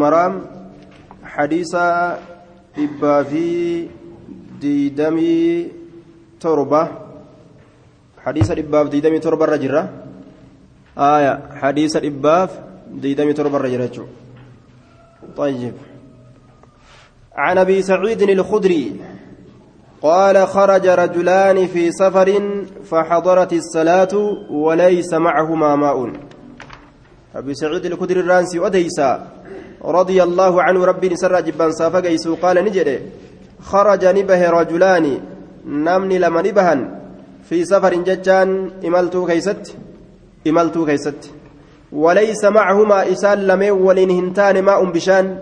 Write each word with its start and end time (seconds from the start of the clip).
المرام 0.00 0.34
حديث 1.24 1.74
إبا 2.72 3.22
في 3.22 3.48
ديدمي 4.60 5.68
تربة. 6.40 6.88
حديث 8.24 8.50
إبا 8.50 8.84
في 8.84 8.90
ديدمي 8.90 9.18
تربة 9.18 9.44
الرجرة 9.44 9.82
آية. 10.96 11.34
حديث 11.60 11.96
إبا 11.96 12.46
في 12.46 12.56
ديدمي 12.96 13.32
تربة 13.32 13.56
الرجرة 13.56 14.08
طيب. 15.36 15.74
عن 17.36 17.58
أبي 17.58 17.82
سعيد 17.82 18.22
الخدري. 18.22 18.96
قال 20.02 20.48
خرج 20.48 20.86
رجلان 20.86 21.66
في 21.66 21.92
سفر 21.92 22.28
فحضرت 22.88 23.52
الصلاة 23.52 24.14
وليس 24.50 25.12
معهما 25.12 25.76
ماء. 25.76 26.12
أبي 27.36 27.54
سعيد 27.54 27.84
الخدري 27.84 28.20
الرانسي 28.20 28.58
وديسا 28.58 29.40
رضي 29.84 30.22
الله 30.22 30.62
عنه 30.62 30.84
ربي 30.84 31.16
سر 31.16 31.40
جبان 31.40 31.72
سافقيس 31.72 32.28
قال 32.28 32.64
نجد 32.64 33.00
خرج 33.62 34.04
نبه 34.04 34.50
رجلان 34.50 35.20
نمني 35.66 36.18
لما 36.18 36.42
نبهن 36.42 36.80
في 37.48 37.64
سفر 37.64 37.94
ججان 37.94 38.70
إملتو 38.84 39.26
كيست 39.26 39.76
إملتو 40.46 40.86
كيست. 40.86 41.30
وليس 41.92 42.44
معهما 42.44 43.12
إسال 43.12 43.46
لمن 43.46 43.70
ولين 43.70 44.10
هنتان 44.10 44.62
ماء 44.62 44.84
بشان 44.84 45.38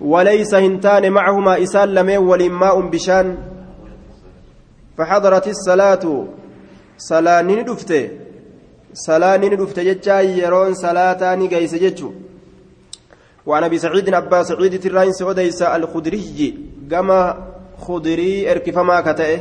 وليس 0.00 0.54
هنتان 0.54 1.12
معهما 1.12 1.62
إسال 1.62 1.94
لمن 1.94 2.16
ولين 2.16 2.52
ماء 2.52 2.80
بشان 2.80 3.36
فحضرت 4.98 5.48
الصلاة 5.48 6.24
صلاة 6.98 7.42
ندفته 7.42 8.08
صلاة 8.94 9.36
ندفته 9.36 9.82
ججا 9.82 10.20
يرون 10.20 10.74
صلاة 10.74 11.34
نقيس 11.34 11.74
ججو. 11.74 12.12
وعن 13.50 13.64
أبي 13.64 13.78
سعيد 13.78 14.14
ابا 14.14 14.42
سعيد 14.42 14.80
تراين 14.80 15.12
سعوديس 15.12 15.62
الخدري 15.62 16.54
كما 16.90 17.20
خدري 17.78 18.50
اركفما 18.52 19.00
كتئه 19.00 19.40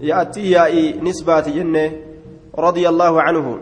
يأتي 0.00 0.50
يائي 0.50 1.00
نسبات 1.00 1.48
جنة 1.48 1.92
رضي 2.58 2.88
الله 2.88 3.22
عنه. 3.22 3.58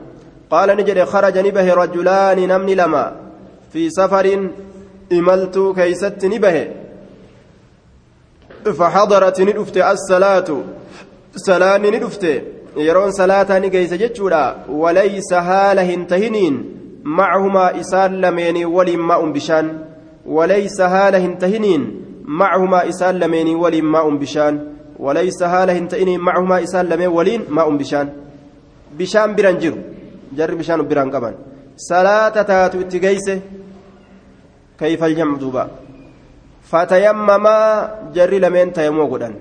قال 0.50 0.69
نجد 0.77 1.05
خرج 1.05 1.39
نبه 1.39 1.75
رجلان 1.75 2.39
نمن 2.48 2.70
لما 2.70 3.17
في 3.73 3.91
سفر 3.91 4.50
إملت 5.12 5.59
كيست 5.77 6.25
نبه. 6.25 6.56
فحضرت 8.78 9.41
ندفت 9.41 9.77
الصلاة 9.77 10.48
صلاة 11.37 11.78
ندفت 11.78 12.25
يرون 12.77 13.11
صلاة 13.11 13.59
نجيس 13.59 13.95
جتشورا 13.95 14.65
وليس 14.69 15.33
هاله 15.33 15.95
انتهنين 15.95 16.81
معهما 17.05 17.81
إسال 17.81 18.20
لمين 18.20 18.64
ولي 18.64 18.97
ماء 18.97 19.31
بشان 19.31 19.67
وليس 20.27 20.81
هاله 20.81 21.25
انتهنين 21.25 21.83
معهما 22.25 22.89
إسال 22.89 23.20
لمين 23.20 23.48
ولي 23.56 23.81
ماء 23.83 24.06
بشان 24.17 24.55
وليس 24.98 25.42
هاله 25.42 25.78
انتهنين 25.78 26.20
معهما 26.20 26.62
إسال 26.62 26.89
لمين 26.89 27.09
ولي 27.09 27.39
ماء 27.48 27.69
بشان. 27.77 28.06
بشان 28.98 29.34
برنجر 29.36 29.75
جر 30.36 30.55
بشان 30.55 30.89
بران 30.89 31.11
قبان. 31.11 31.34
صلاة 31.77 32.36
تاتو 32.42 32.81
اتقيسه 32.81 33.41
كيف 34.78 35.05
الجمع 35.05 35.37
دوبا؟ 35.37 35.83
fatayammamaa 36.72 38.11
jarri 38.16 38.39
lameen 38.41 38.72
tayammoo 38.72 39.06
godhan 39.12 39.34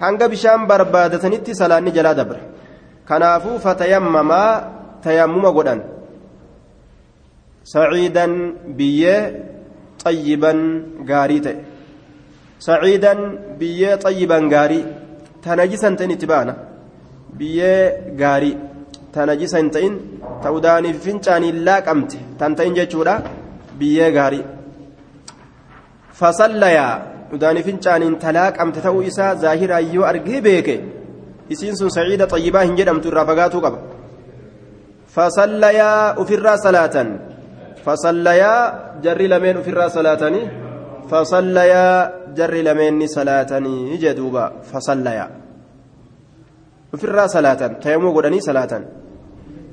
hanga 0.00 0.28
bishaan 0.32 0.66
barbaadatanitti 0.70 1.54
salaanni 1.60 1.94
jalaa 1.96 2.14
dabra 2.20 2.40
kanaafuu 3.10 3.58
fatayammamaa 3.66 4.50
tayammuma 5.04 5.50
godhan 5.56 5.80
saciidan 7.72 8.32
biyyee 8.78 9.20
xayyiban 10.04 10.58
gaarii 11.10 11.40
ta'e 11.46 11.56
saciidan 12.66 13.20
biyyee 13.60 13.94
xayyiban 14.04 14.44
gaarii 14.54 14.84
tanajisan 15.44 15.94
ta'in 15.98 16.14
itti 16.16 16.26
baana 16.32 16.54
biyyee 17.38 17.80
gaarii 18.22 18.56
tanajisa 19.14 19.58
hin 19.62 19.70
ta'in 19.76 19.94
ta'udaaniif 20.44 20.98
fincaaniin 21.06 21.58
laaqamte 21.68 22.18
tan 22.38 22.52
ta'in 22.58 22.74
jechuudha 22.78 23.14
biyyee 23.80 24.10
gaarii 24.18 24.44
fasallayaa 26.20 26.94
udaanii 27.36 27.66
fincaaniin 27.68 28.16
talaaqamte 28.24 28.80
ta'uu 28.86 29.02
isaa 29.10 29.34
zaahiraa 29.44 29.82
yoo 29.94 30.06
argee 30.12 30.40
beeke 30.46 30.76
isiin 31.54 31.76
sun 31.80 31.90
saciida 31.96 32.26
xayyibaa 32.32 32.64
hin 32.68 32.76
jedhamtu 32.80 33.08
irraa 33.10 33.26
fagaatuu 33.30 33.62
qaba 33.66 33.78
ufirraa 36.22 36.56
salaatan 36.66 37.08
fasallayaa 37.84 38.60
jarri 39.04 39.28
lameen 39.32 39.56
ufirraa 39.62 39.90
salaatanii 39.96 40.44
fasallayaa 41.10 42.10
jarri 42.38 42.62
lameenni 42.68 43.08
salaatanii 43.08 43.98
jedhuuba 44.04 44.44
fasallayaa 44.72 45.30
ufirraa 46.94 47.28
salaatan 47.36 47.80
tayammuu 47.84 48.12
godhanii 48.16 48.42
salaatan 48.48 48.84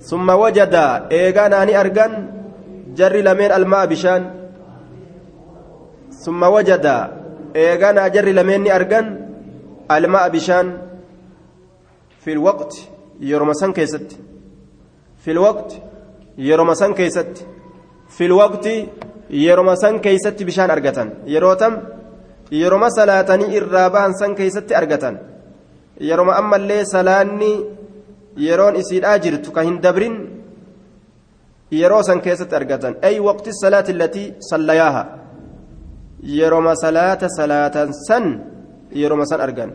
summa 0.10 0.36
wajadaa 0.44 0.92
eegaa 1.20 1.50
naani 1.54 1.76
argan 1.84 2.14
jarri 3.02 3.22
lameen 3.30 3.52
almaa 3.60 3.88
bishaan 3.88 4.24
ثم 6.24 6.44
وجد 6.44 6.86
إيغانا 7.56 8.08
جر 8.08 8.28
لمن 8.38 8.72
أرجن 8.72 9.06
الماء 9.92 10.30
بشان 10.30 10.78
في 12.24 12.32
الوقت 12.32 12.74
يرمسان 13.20 13.74
كيست 13.74 14.08
في 15.24 15.32
الوقت 15.32 15.70
يرمسان 16.38 16.94
كيست. 16.94 17.34
في 18.16 18.26
الوقت 18.26 18.66
يرمسان 19.30 19.96
كيست 20.06 20.38
بشان 20.44 20.70
أرجتان 20.76 21.10
يروتم 21.34 21.74
يرم 22.52 22.84
صلاتني 22.98 23.46
إرابان 23.58 24.12
سان 24.20 24.32
كيست 24.36 24.72
أرجتان 24.72 25.16
يرم 26.10 26.30
أما 26.30 26.56
اللي 26.56 26.86
سلاني 26.86 27.54
يرون 28.38 28.76
إسير 28.82 29.04
أجرت 29.16 29.46
كهن 29.56 29.80
دبرين 29.86 30.16
يروسان 31.72 32.20
كيست 32.26 32.54
أرجتان 32.54 32.94
أي 33.04 33.20
وقت 33.20 33.46
الصلاة 33.48 33.88
التي 33.96 34.24
صلياها 34.52 35.04
salaata 36.84 37.28
salaatan 37.30 37.92
san 38.08 38.26
yeroma 38.92 39.26
san 39.26 39.42
argan 39.42 39.72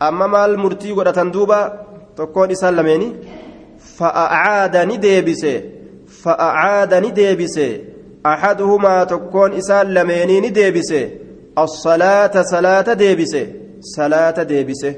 amma 0.00 0.26
maal 0.34 0.56
murtii 0.56 0.94
godhatan 0.94 1.28
duuba 1.34 1.58
tokkoon 2.16 2.50
isaan 2.50 2.74
lameeni 2.76 3.08
fa'acaada 3.98 4.84
ni 7.00 7.12
deebise 7.12 7.80
axaduhumaa 8.24 9.06
tokkoon 9.06 9.52
isaan 9.60 9.92
lameenii 9.92 10.40
ni 10.40 10.50
deebise 10.50 11.02
الصلاة 11.58 12.42
صلاة 12.42 12.92
ديبسة. 12.92 13.46
صلاة 13.80 14.42
ديبسة. 14.42 14.94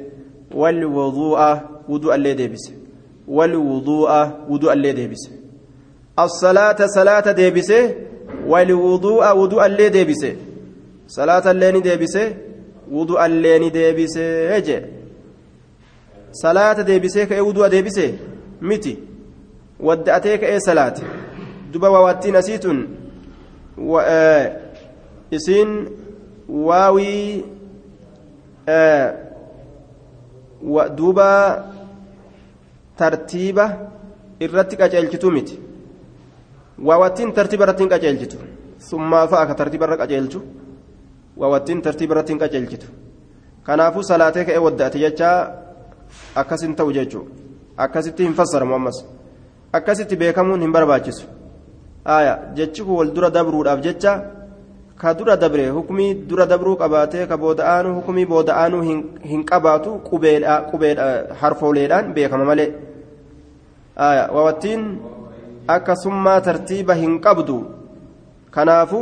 والوضوء 0.55 1.59
وضوء 1.88 2.15
اللي 2.15 2.34
ديبسة. 2.34 2.72
والوضوء 3.28 4.10
وضوء 4.49 4.72
اللي 4.72 4.93
ديبسة. 4.93 5.31
الصلاة 6.19 6.87
صلاة 6.87 7.32
ديبسة. 7.32 7.94
والوضوء 8.47 9.37
وضوء 9.37 9.66
اللي 9.66 9.88
ديبسه. 9.88 10.37
صلاة 11.09 11.50
اللي 11.50 11.81
ديبسه 11.81 12.34
وضوء 12.91 13.26
اللي 13.26 13.69
ديبسه 13.71 14.56
أجي 14.56 14.81
صلاة 16.32 16.82
ديبسه 16.82 17.25
كأي 17.25 17.41
وضوء 17.41 17.69
ديبسه. 17.69 18.12
miti 18.60 18.98
wadda 19.81 20.12
wadda'atee 20.12 20.38
ka'ee 20.38 20.60
salaate 20.60 21.03
duba 21.72 21.91
waawattiin 21.91 22.37
asii 22.37 22.59
tun 22.59 22.78
isiin 25.31 25.70
waawii 26.48 27.44
duuba 30.97 31.28
tartiiba 32.97 33.66
irratti 34.41 34.76
qaceelchitu 34.76 35.31
miti. 35.31 35.60
Waawattiin 36.78 37.32
tartiiba 37.32 37.64
irratti 37.64 37.82
hin 37.82 38.28
summaa 38.78 39.26
fa'a 39.26 39.46
ka 39.46 39.55
tartiiba 39.55 39.87
irra 39.87 39.96
qaceelchu. 39.96 40.43
Waawattiin 41.37 41.82
tartiiba 41.82 42.14
irratti 42.14 42.32
hin 42.32 42.40
qaceelchitu. 42.40 42.87
Kanaafuu 43.62 44.02
salaatee 44.02 44.44
ka'ee 44.44 44.58
wadda'ate 44.58 44.99
jechaa 44.99 45.37
akkas 46.34 46.62
hin 46.62 46.75
ta'u 46.76 46.93
jechuudha. 46.93 47.44
Akkasitti 47.76 48.25
hin 48.25 48.35
fassaramu 48.35 48.75
ammas 48.75 49.05
akkasitti 49.73 50.17
beekamuun 50.17 50.61
hin 50.61 50.73
barbaachisu. 50.73 51.26
Jechi 52.55 52.82
kun 52.82 52.97
wal 52.97 53.11
dura 53.15 53.31
dabruudhaaf 53.31 53.81
jecha 53.81 54.12
ka 54.97 55.15
dura 55.15 55.37
dabre 55.37 55.69
hukumii 55.69 56.15
dura 56.29 56.47
dabruu 56.47 56.76
qabaatee 56.76 57.26
ka 57.26 57.37
booda'aanuu 57.37 57.94
hukumii 57.94 58.26
booda'aanuu 58.26 58.82
hin 59.31 59.44
qabaatu 59.44 60.00
harfooleedhaan 61.41 62.15
beekama 62.15 62.44
malee. 62.44 62.71
Waawattiin. 63.97 64.82
akkasummaa 65.67 66.41
tartiiba 66.41 66.94
hin 66.94 67.21
qabdu. 67.21 67.59
Kanaafu 68.50 68.99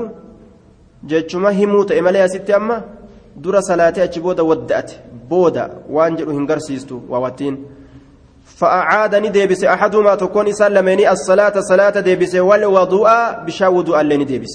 jechuma 1.12 1.50
himuu 1.50 1.84
ta'e 1.84 2.00
malee 2.00 2.22
asitti 2.22 2.52
amma 2.52 2.82
dura 3.44 3.62
salaatee 3.62 4.02
achi 4.04 4.20
booda 4.20 4.44
wadda'ate. 4.50 5.00
Booda 5.28 5.70
waan 5.90 6.16
jedhu 6.16 6.32
hin 6.32 6.46
garsiistu 6.46 7.02
waawattiin 7.08 7.56
فأعاد 8.62 9.14
نديبس 9.14 9.64
أحدهما 9.64 10.14
تكون 10.14 10.48
إسان 10.48 10.72
لمني 10.72 11.10
الصلاة 11.10 11.60
صلاة 11.60 12.00
ديبس 12.00 12.34
والوضوء 12.34 13.10
بشا 13.46 13.68
وضوء 13.68 14.00
اللي 14.00 14.16
نديبس 14.16 14.54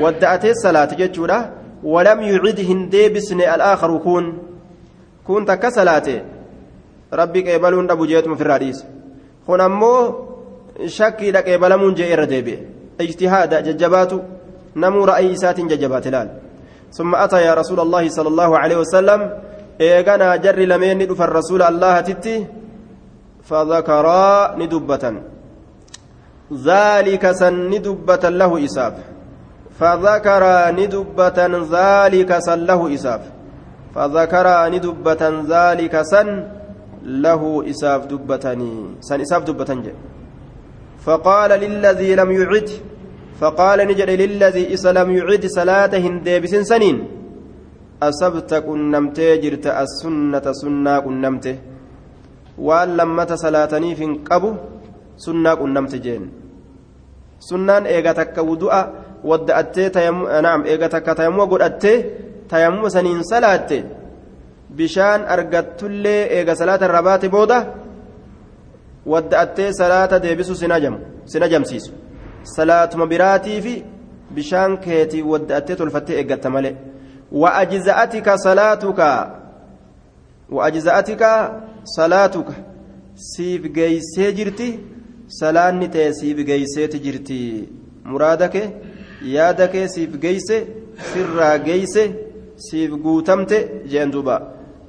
ودأت 0.00 0.44
الصلاة 0.44 0.90
جتشورة 1.00 1.40
ولم 1.84 2.18
يعدهن 2.22 2.88
ديبسن 2.88 3.40
الآخر 3.40 3.98
كون. 3.98 4.24
كنت 5.26 5.50
كصلاته 5.50 6.22
ربي 7.12 7.40
قبلون 7.52 7.90
أبو 7.90 8.04
جيتم 8.06 8.34
في 8.34 8.42
الرئيس 8.42 8.84
هنا 9.48 9.68
مو 9.68 9.92
شكي 10.86 11.30
لك 11.30 11.48
قبلمون 11.48 11.94
جئر 11.94 12.24
ديبي. 12.24 12.58
اجتهاد 13.00 13.52
ججبات 13.68 14.12
نمو 14.76 15.04
رأي 15.04 15.36
سات 15.36 15.60
ججبات 15.60 16.06
لال 16.08 16.28
ثم 16.92 17.14
أتى 17.14 17.42
يا 17.42 17.54
رسول 17.54 17.80
الله 17.80 18.08
صلى 18.08 18.28
الله 18.28 18.58
عليه 18.58 18.76
وسلم 18.76 19.20
إيغانا 19.82 20.28
جر 20.44 20.58
لمن 20.70 20.98
ندف 21.00 21.20
الرسول 21.28 21.62
الله 21.70 21.94
تتي 22.08 22.36
فذكرا 23.48 24.22
ندبة 24.60 25.04
ذلك 26.70 27.24
سن 27.40 27.54
ندبة 27.72 28.24
له 28.40 28.52
إساف 28.66 28.94
فذكر 29.78 30.44
ندبة 30.80 31.38
ذلك 31.76 32.30
سن 32.46 32.58
له 32.70 32.80
إساف 32.94 33.22
فذكر 33.94 34.46
ندبة 34.74 35.22
ذلك 35.54 35.94
سن 36.12 36.28
له 37.24 37.42
إساف 37.70 38.00
دبتني 38.12 38.72
سن 39.08 39.20
إساف 39.24 39.42
دبتنج 39.48 39.86
فقال 41.04 41.50
للذي 41.50 42.10
لم 42.20 42.30
يعد 42.40 42.70
فقال 43.40 43.78
نجد 43.90 44.10
للذي 44.22 44.74
إس 44.74 44.84
لم 44.86 45.08
يعد 45.18 45.44
صلاة 45.46 45.92
هندبس 46.04 46.54
سنين 46.70 46.96
أصبت 48.08 48.50
كنمتي 48.66 49.28
جرت 49.42 49.66
السنة 49.82 50.46
سنة 50.60 50.94
كنمته 51.04 51.56
waan 52.58 52.96
lammata 52.96 53.36
salaataniif 53.36 53.98
hin 53.98 54.12
qabu 54.28 54.50
sunnaa 55.24 55.56
qunnamte 55.56 55.98
jeen 56.04 56.24
sunnaan 57.48 57.86
eega 57.86 58.14
takka 58.14 58.42
wudu'a 58.48 58.80
wadda'attee 59.30 59.88
naam 60.46 60.66
eega 60.72 60.88
takka 60.94 61.14
tayammuma 61.14 61.46
godhattee 61.52 61.96
tayammuma 62.48 62.90
saniin 62.90 63.24
salaatte 63.32 63.78
bishaan 64.76 65.24
argattullee 65.34 66.22
eega 66.38 66.54
salaata 66.60 66.84
irraa 66.88 67.02
baate 67.08 67.28
booda 67.34 67.58
wadda'attee 69.12 69.72
salaata 69.80 70.22
deebisu 70.22 70.54
sin 70.54 71.42
ajamsiisu 71.42 71.92
salaatuma 72.56 73.06
biraatii 73.06 73.60
fi 73.64 73.74
bishaan 74.34 74.78
keetii 74.84 75.22
wadda'attee 75.32 75.76
tolfattee 75.76 76.16
eeggatta 76.20 76.50
malee 76.50 76.76
geeysee 83.78 84.30
jirti 84.38 84.68
salaanni 85.40 85.88
ta'e 85.94 86.10
siif 86.20 86.38
geeyseeti 86.50 86.98
jirti 87.06 87.38
muraada 88.12 88.50
kee 88.54 88.66
yaada 89.36 89.66
kee 89.74 89.86
siif 89.94 90.12
geeyse 90.24 90.56
sirraa 91.12 91.56
geeyse 91.68 92.04
siif 92.66 92.90
guutamte 93.04 93.58
jeen 93.92 94.12
duuba 94.12 94.36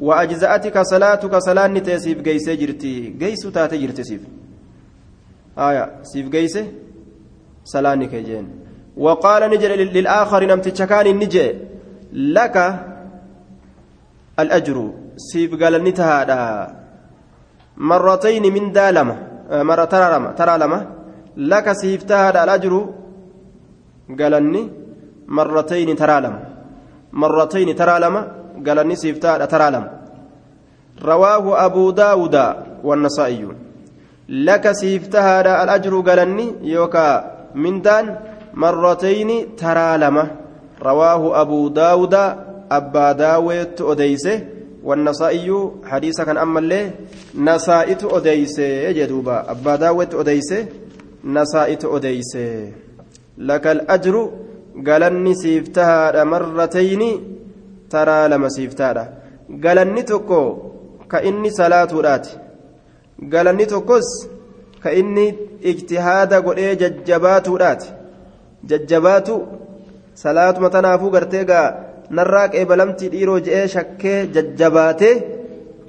wa'ajza'atika 0.07 0.81
salaatuka 0.93 1.41
salaanni 1.47 1.81
ta'e 1.87 1.99
siif 2.05 2.19
geeysee 2.27 2.57
jirti 2.61 2.91
geeysu 3.21 3.51
taate 3.57 3.77
jirti 3.83 4.03
siif 4.09 4.23
aya 5.67 5.85
siif 6.11 6.27
geeyse 6.35 6.61
salaanni 7.73 8.09
kee 8.15 8.23
jeen 8.31 8.47
وقال 8.97 9.41
نجل 9.49 9.71
للآخر 9.97 10.41
نمت 10.45 10.75
شكان 10.79 11.07
نجي 11.19 11.47
لك 12.13 12.57
الأجر. 14.39 14.77
سيف 15.17 15.63
قال 15.63 15.83
نتهادا 15.83 16.41
مرتين 17.77 18.53
من 18.53 18.71
دالمة 18.71 19.17
مرة 19.49 19.85
ترى 19.85 20.07
لما. 20.13 20.31
ترى 20.31 20.57
لما. 20.57 20.79
لك 21.37 21.71
سيف 21.71 22.03
تهادا 22.03 22.43
الأجر. 22.43 22.73
قالني 24.19 24.71
مرتين 25.27 25.95
ترى 25.95 26.21
لما. 26.21 26.39
مرتين 27.13 27.75
ترى 27.75 27.99
لما. 27.99 28.21
قالني 28.67 28.95
سيف 28.95 29.17
تهادا 29.17 29.45
ترى 29.45 29.71
لما. 29.71 29.89
رواه 31.01 31.65
أبو 31.65 31.91
داود 31.91 32.35
والنسائي. 32.83 33.47
لك 34.29 34.71
سيف 34.71 35.07
تهادا 35.07 35.63
الأجر 35.63 35.93
قالني 35.99 36.53
يوكا 36.61 37.05
من 37.55 37.81
دان. 37.81 38.05
مرتين 38.53 39.55
ترى 39.55 39.97
لما. 39.97 40.42
رواه 40.83 41.41
أبو 41.41 41.67
داود 41.67 42.13
أبا 42.71 43.11
داود 43.11 43.81
أديسة 43.81 44.35
والنسائي 44.83 45.71
حديث 45.85 46.21
كان 46.21 46.37
أما 46.37 46.59
اللي 46.59 46.91
نسائت 47.35 48.03
أديسة 48.03 48.63
يجدوبا 48.63 49.51
أبا 49.51 49.75
داود 49.75 50.15
أديسة 50.15 50.65
نسائت 51.23 51.85
أديسة. 51.85 52.71
لك 53.37 53.67
الأجر 53.67 54.15
قالني 54.87 55.33
سيفتها 55.35 56.23
مرتين 56.23 57.01
ترى 57.89 58.27
لما 58.27 58.49
سيفتها. 58.49 59.13
قالني 59.63 60.01
تكو 60.01 60.43
كإني 61.11 61.49
صلاة 61.49 61.91
رات 62.07 62.27
قالني 63.33 63.65
تكوس 63.65 64.09
كإني 64.83 65.35
اجتهاد 65.65 66.33
قل 66.33 66.77
ججبات 66.77 67.49
رات 67.49 67.83
jajjabaatu 68.69 69.47
salaatuma 70.21 70.69
tanaafuu 70.69 71.09
gartee 71.15 71.43
gaa 71.51 71.67
narraa 72.17 72.47
qeebalamtii 72.53 73.09
dhiiroo 73.13 73.39
je'ee 73.45 73.67
shakkee 73.75 74.19
jajjabaatee 74.35 75.15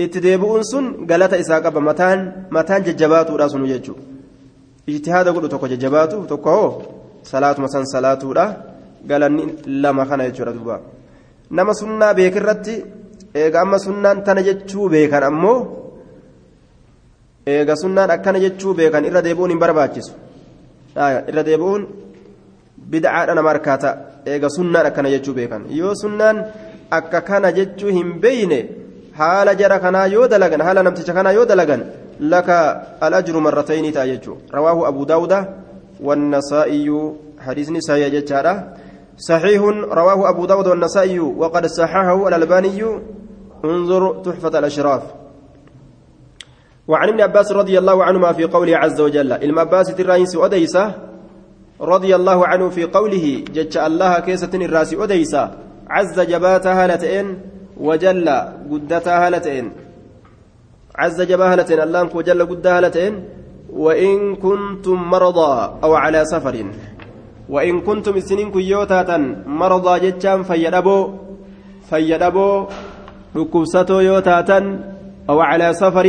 itti 0.05 0.21
deebi'uun 0.27 0.65
sun 0.71 0.87
galata 1.11 1.37
isaa 1.37 1.61
qaba. 1.61 1.81
Mataan 1.81 2.21
mataan 2.51 2.85
jajjabaatuudha 2.87 3.49
sunu 3.49 3.67
jechuudha. 3.73 4.03
Ijtihaada 4.87 5.33
godhu 5.33 5.49
tokko 5.49 5.69
jajjabaatu 5.73 6.17
tokko 6.33 6.51
hoo? 6.57 6.71
Salaatuma 7.23 7.69
san 7.69 7.87
salaatuudha 7.87 8.45
galanni 9.07 9.45
lama 9.83 10.07
kana 10.07 10.29
jechuudha 10.29 10.53
duuba. 10.53 10.81
Nama 11.51 11.75
sunnaa 11.81 12.15
beekirratti 12.15 12.75
eega 13.35 13.61
amma 13.61 13.79
sunnaan 13.79 14.25
tana 14.27 14.43
jechuu 14.49 14.89
beekan 14.95 15.25
ammoo 15.31 15.59
eega 17.47 17.77
sunnaan 17.83 18.11
akkana 18.11 18.39
jechuu 18.45 18.75
beekan 18.75 19.05
irra 19.09 19.23
deebi'uun 19.27 19.51
hin 19.51 19.59
barbaachisu. 19.65 20.13
Irra 21.31 21.43
deebi'uun. 21.51 22.04
Bid'aadha 22.93 23.35
nama 23.35 23.49
harkaata 23.53 23.91
eega 24.27 24.49
sunnaan 24.57 24.87
akkana 24.91 25.11
jechuu 25.15 25.35
beekan 25.39 25.67
yoo 25.81 25.95
sunnaan 26.03 26.45
akka 26.99 27.21
kana 27.29 27.53
jechuu 27.59 27.93
hin 27.99 28.09
beeyne 28.23 28.61
haala 29.21 29.55
jara 29.61 29.79
kanaa 29.85 30.07
yoo 30.17 30.29
dalagan 30.29 30.63
haala 30.67 30.83
namticha 30.87 31.13
kanaa 31.19 31.37
yoo 31.39 31.47
dalagan 31.53 31.85
laka 32.21 32.59
alajru 33.07 33.41
marratayni 33.47 33.93
ta'a 33.97 34.07
jechuu 34.13 34.37
rawaahu 34.57 34.87
abu 34.91 35.07
daawuda 35.13 35.39
والنسائي 36.01 37.13
حديث 37.41 37.71
نسائي 37.71 38.11
جتارة 38.11 38.75
صحيح 39.19 39.63
رواه 39.91 40.31
أبو 40.31 40.47
داود 40.47 40.67
والنسائي 40.67 41.21
وقد 41.21 41.67
صححه 41.67 42.29
الألباني 42.29 42.83
انظر 43.65 44.23
تحفة 44.23 44.59
الأشراف 44.59 45.03
وعن 46.89 47.09
ابن 47.09 47.21
عباس 47.21 47.53
رضي 47.53 47.79
الله 47.79 48.05
عنهما 48.05 48.33
في 48.33 48.45
قوله 48.45 48.77
عز 48.77 49.01
وجل 49.01 49.33
المباس 49.33 50.01
الرئيس 50.01 50.37
وديسه 50.37 50.95
رضي 51.81 52.15
الله 52.15 52.47
عنه 52.47 52.69
في 52.69 52.85
قوله 52.85 53.45
جج 53.55 53.77
الله 53.77 54.19
كيسة 54.19 54.51
الرأس 54.55 54.95
أديسا 54.95 55.45
عز 55.91 56.21
جباتها 56.21 56.85
هالتين 56.85 57.27
وجل 57.77 58.29
قدتها 58.71 59.27
هالتين. 59.27 59.73
عز 60.95 61.23
جباها 61.23 61.53
هالتين 61.53 61.81
الله 61.81 62.17
وجل 62.17 62.47
قدها 62.47 62.79
هالتين 62.79 63.25
وإن 63.73 64.37
كنتم 64.37 64.95
مرضى 64.95 65.55
أو 65.85 65.95
على 65.95 66.25
سفر. 66.25 66.57
وإن 67.49 67.81
كنتم 67.81 68.21
سنين 68.21 68.51
كيوتاتا 68.51 69.19
مرضى 69.47 69.95
جتشام 70.01 70.43
فيدبو 70.43 71.11
فيدبو 71.91 72.67
ركوبستو 73.37 73.99
يوتاتا 74.01 74.59
أو 75.31 75.41
على 75.41 75.75
سفر 75.75 76.07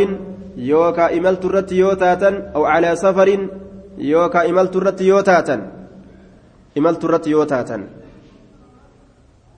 يوكا 0.57 1.17
إملت 1.17 1.45
الرت 1.45 1.72
يوتاتا 1.72 2.51
أو 2.55 2.65
على 2.65 2.95
سفر. 2.95 3.48
Yookaan 3.97 4.49
imaltu 4.49 4.77
irratti 4.81 5.07
yoo 5.07 5.21
taatan 5.23 5.61
imaltu 6.75 7.07
irratti 7.07 7.31
yoo 7.31 7.45
taatan. 7.45 7.83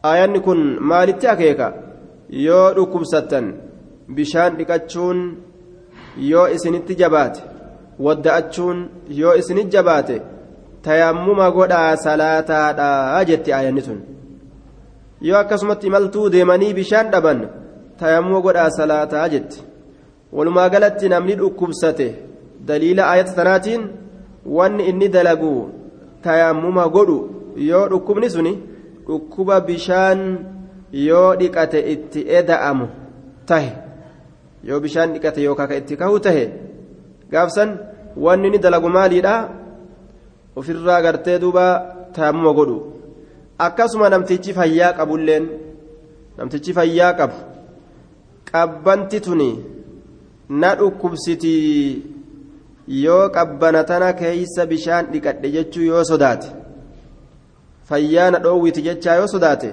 Aayanni 0.03 0.39
kun 0.39 0.61
maalitti 0.79 1.27
akeeka? 1.27 1.73
Yoo 2.29 2.73
dhukkubsattan 2.75 3.45
bishaan 4.15 4.57
dhiqachuun 4.57 5.19
yoo 6.31 6.47
isinitti 6.55 6.95
jabaate 7.01 7.41
wadda'achuun 8.05 8.79
yoo 9.19 9.33
isinit 9.41 9.71
jabaate 9.75 10.21
tayammuma 10.81 11.51
godhaa 11.51 11.95
salaataadhaa 12.05 13.23
jetti 13.29 13.53
aayanni 13.53 13.81
sun. 13.81 13.99
Yoo 15.21 15.39
akkasumatti 15.39 15.87
imaltuu 15.87 16.29
deemanii 16.31 16.73
bishaan 16.73 17.11
dhaban 17.11 17.39
tayammuma 17.99 18.41
godhaa 18.41 18.69
salaataa 18.79 19.27
jetti. 19.29 19.63
Walumaa 20.31 20.69
galatti 20.69 21.09
namni 21.09 21.35
dhukkubsate 21.39 22.07
daliila 22.67 23.09
aayata 23.09 23.33
tanaatiin 23.39 23.89
wanni 24.47 24.87
inni 24.89 25.09
dalagu 25.09 25.69
tayammuma 26.23 26.87
godhu 26.89 27.17
yoo 27.69 27.87
dhukkubni 27.91 28.29
suni 28.29 28.53
dhukkuba 29.07 29.61
bishaan 29.67 30.21
yoo 30.93 31.35
dhiqate 31.39 31.79
itti 31.93 32.21
eda'amu 32.39 32.87
tahe 33.45 33.71
yoo 34.63 34.79
bishaan 34.79 35.13
dhiqate 35.13 35.41
yookaan 35.47 35.69
ka 35.69 35.75
itti 35.81 35.95
kahu 36.01 36.19
tahe 36.19 36.43
gaafsan 37.31 37.69
wanni 38.25 38.49
ni 38.49 38.57
dalagu 38.59 38.89
maaliidha 38.89 39.35
ofirraa 40.55 41.01
gartee 41.05 41.39
duuba 41.43 41.65
tayammuma 42.15 42.53
godhu 42.59 42.77
akkasuma 43.65 44.09
namtichi 44.09 44.53
fayyaa 44.57 44.93
qabulleen 44.99 45.45
namtichi 46.37 46.73
fayyaa 46.77 47.13
qabu 47.19 47.37
qabbanti 48.51 49.19
tuni 49.25 49.49
na 50.49 50.69
dhukkubsitii 50.79 52.16
yoo 52.87 53.29
qabbana 53.29 53.83
tana 53.83 54.13
keeysa 54.13 54.65
bishaan 54.65 55.05
dhiqadhe 55.11 55.51
jechuu 55.55 55.85
yoo 55.91 56.03
sodaate 56.11 56.47
fayyaa 57.89 58.31
na 58.31 58.39
dhoowwiti 58.39 58.81
jechaa 58.87 59.15
yoo 59.19 59.27
sodaate 59.33 59.69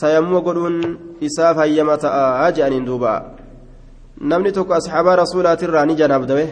tayammuma 0.00 0.40
godhuun 0.46 0.76
isaa 1.20 1.54
fayyama 1.54 1.96
ta'a 2.04 2.52
jedhaniin 2.56 2.86
duuba 2.90 3.12
namni 4.30 4.52
tokko 4.52 4.74
asxaabaa 4.74 5.16
rasuulaatirraa 5.22 5.86
ni 5.86 5.94
janaaf 6.00 6.26
dawe 6.30 6.46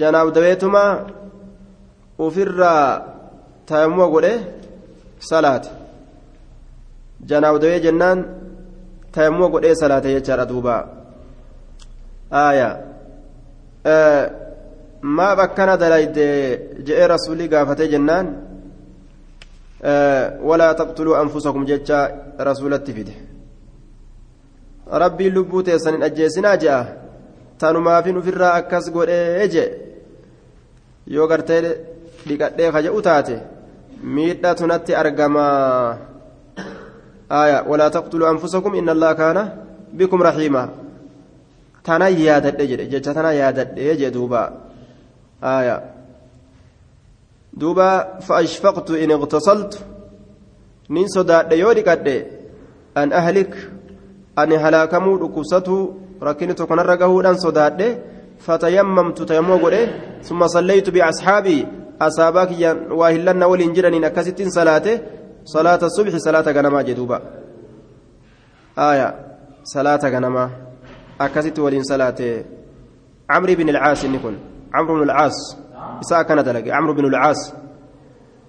janaaf 0.00 0.28
daweetuma 0.36 0.84
ufirraa 2.26 2.86
tayammuma 3.68 4.06
godhe 4.14 4.32
salaate 5.30 5.70
janaaf 7.30 7.56
dawee 7.62 7.80
jennaan 7.86 8.18
tayammuma 9.14 9.48
godhee 9.54 9.74
salaate 9.82 10.08
jechaadha 10.16 10.50
duuba 10.52 10.74
aayaa 12.44 12.74
maaf 15.04 15.38
akkana 15.38 15.76
dalayde 15.76 16.26
je'ee 16.86 17.06
rasuulli 17.14 17.48
gaafatee 17.48 17.88
jennaan 17.94 18.26
walaa 20.48 20.74
taqtuluu 20.74 21.14
anfusakum 21.22 21.66
jecha 21.66 21.98
rasuulatti 22.38 22.92
fide 22.96 23.14
rabbiin 25.04 25.34
lubbuu 25.34 25.62
teessan 25.62 25.94
hin 25.94 26.06
ajjeesinaa 26.08 26.56
je'a 26.56 26.78
tanumaafin 27.58 28.16
ufirraa 28.16 28.54
akkas 28.60 28.90
godhee 28.96 29.48
je 29.54 29.64
yoo 31.06 31.28
gartee 31.28 31.60
dhiqadhee 32.28 32.72
kaja'u 32.72 33.02
taate 33.02 33.36
miidhatu 34.16 34.66
natti 34.66 34.96
argamaa 35.02 35.98
aya 37.28 37.62
walaa 37.68 37.90
taqtuluu 37.90 38.26
anfusakum 38.32 38.74
inna 38.80 38.92
allaha 38.96 39.14
kaana 39.22 39.48
bikum 39.92 40.22
rahiima 40.30 40.68
tana 41.82 42.08
yaadadhe 42.08 42.66
jedhe 42.70 42.92
jecha 42.92 43.14
tana 43.14 43.32
yaadadhe 43.40 43.96
jee 44.00 44.10
duuba 44.10 44.63
aya 45.44 45.76
duuba 47.60 48.18
faashfaqtu 48.26 48.96
in 48.96 49.10
iqtasaltu 49.10 49.78
nin 50.88 51.06
sodaadhe 51.08 51.58
yoo 51.58 51.74
dhiqadhe 51.74 52.16
an 52.94 53.12
ahlik 53.12 53.52
ani 54.36 54.56
halaakamuu 54.56 55.18
dhukkubsatu 55.22 55.74
rakkini 56.20 56.54
tokko 56.54 56.74
narra 56.76 56.96
gahuudhaan 56.96 57.38
sodaadhe 57.44 57.88
fatayammamtu 58.46 59.26
tayammoo 59.26 59.58
godhe 59.64 59.82
summa 60.28 60.48
sallaytu 60.48 60.92
biasxaabii 60.96 61.66
asaabaa 62.06 62.46
kiyyaan 62.46 62.78
waa 63.00 63.10
hillanna 63.14 63.46
waliin 63.52 63.74
jiraniin 63.76 64.04
akkasittiin 64.10 64.50
salaate 64.50 64.92
salaata 65.44 65.90
subxi 65.96 66.20
salaata 66.26 66.52
ganamaa 66.56 66.82
jedhuuba 66.88 67.20
aya 68.76 69.08
salaata 69.74 70.10
ganamaa 70.10 70.50
akkasitti 71.18 71.60
waliin 71.60 71.84
salaate 71.84 72.28
bin 74.96 75.02
ilcaas 75.06 75.36
isaa 76.02 76.18
akkana 76.22 76.42
dalage 76.42 76.70
camru 76.76 76.94
bin 76.94 77.06
ilcaas 77.10 77.40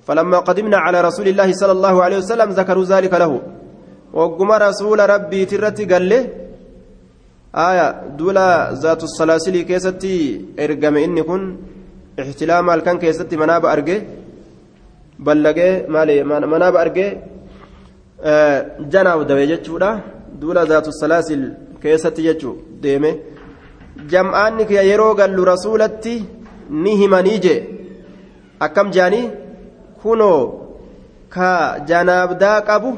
فلما 0.07 0.39
قدمنا 0.39 0.77
على 0.77 1.01
رسول 1.01 1.27
الله 1.27 1.49
صلى 1.61 1.73
الله 1.77 1.95
عليه 2.03 2.17
وسلم 2.17 2.49
ذكروا 2.49 2.85
ذلك 2.93 3.13
له. 3.13 3.41
وقم 4.13 4.49
رسول 4.67 4.99
ربي 5.13 5.45
ترتي 5.45 5.85
قال 5.91 6.09
له 6.09 6.21
آية 7.69 7.87
دولا 8.19 8.47
ذات 8.83 9.01
السلاسل 9.09 9.55
كيستي 9.69 10.15
إرقم 10.63 10.95
إني 11.05 11.23
كن 11.29 11.41
احتلام 12.21 12.69
الكن 12.69 12.97
كيستي 13.01 13.35
مناب 13.41 13.65
أرقي 13.65 13.97
بلغي 15.25 15.69
مالي 15.93 16.23
مناب 16.23 16.75
أرقي 16.83 17.07
آه 18.21 18.59
جناب 18.93 19.19
دوي 19.29 19.45
جتشودا 19.51 19.89
دولا 20.41 20.63
ذات 20.71 20.87
السلاسل 20.93 21.41
كيستي 21.81 22.21
جتشو 22.27 22.51
jam'aanni 24.11 24.65
kiyya 24.67 24.83
yeroo 24.83 25.13
gallu 25.15 25.45
rasuulatti 25.45 26.15
ni 26.69 26.95
himanii 26.97 27.39
jee. 27.45 27.59
Akkam 28.59 28.91
jaanii 28.91 29.31
kunoo 30.01 30.41
ka 31.29 31.79
janaabdaa 31.89 32.61
qabu 32.61 32.91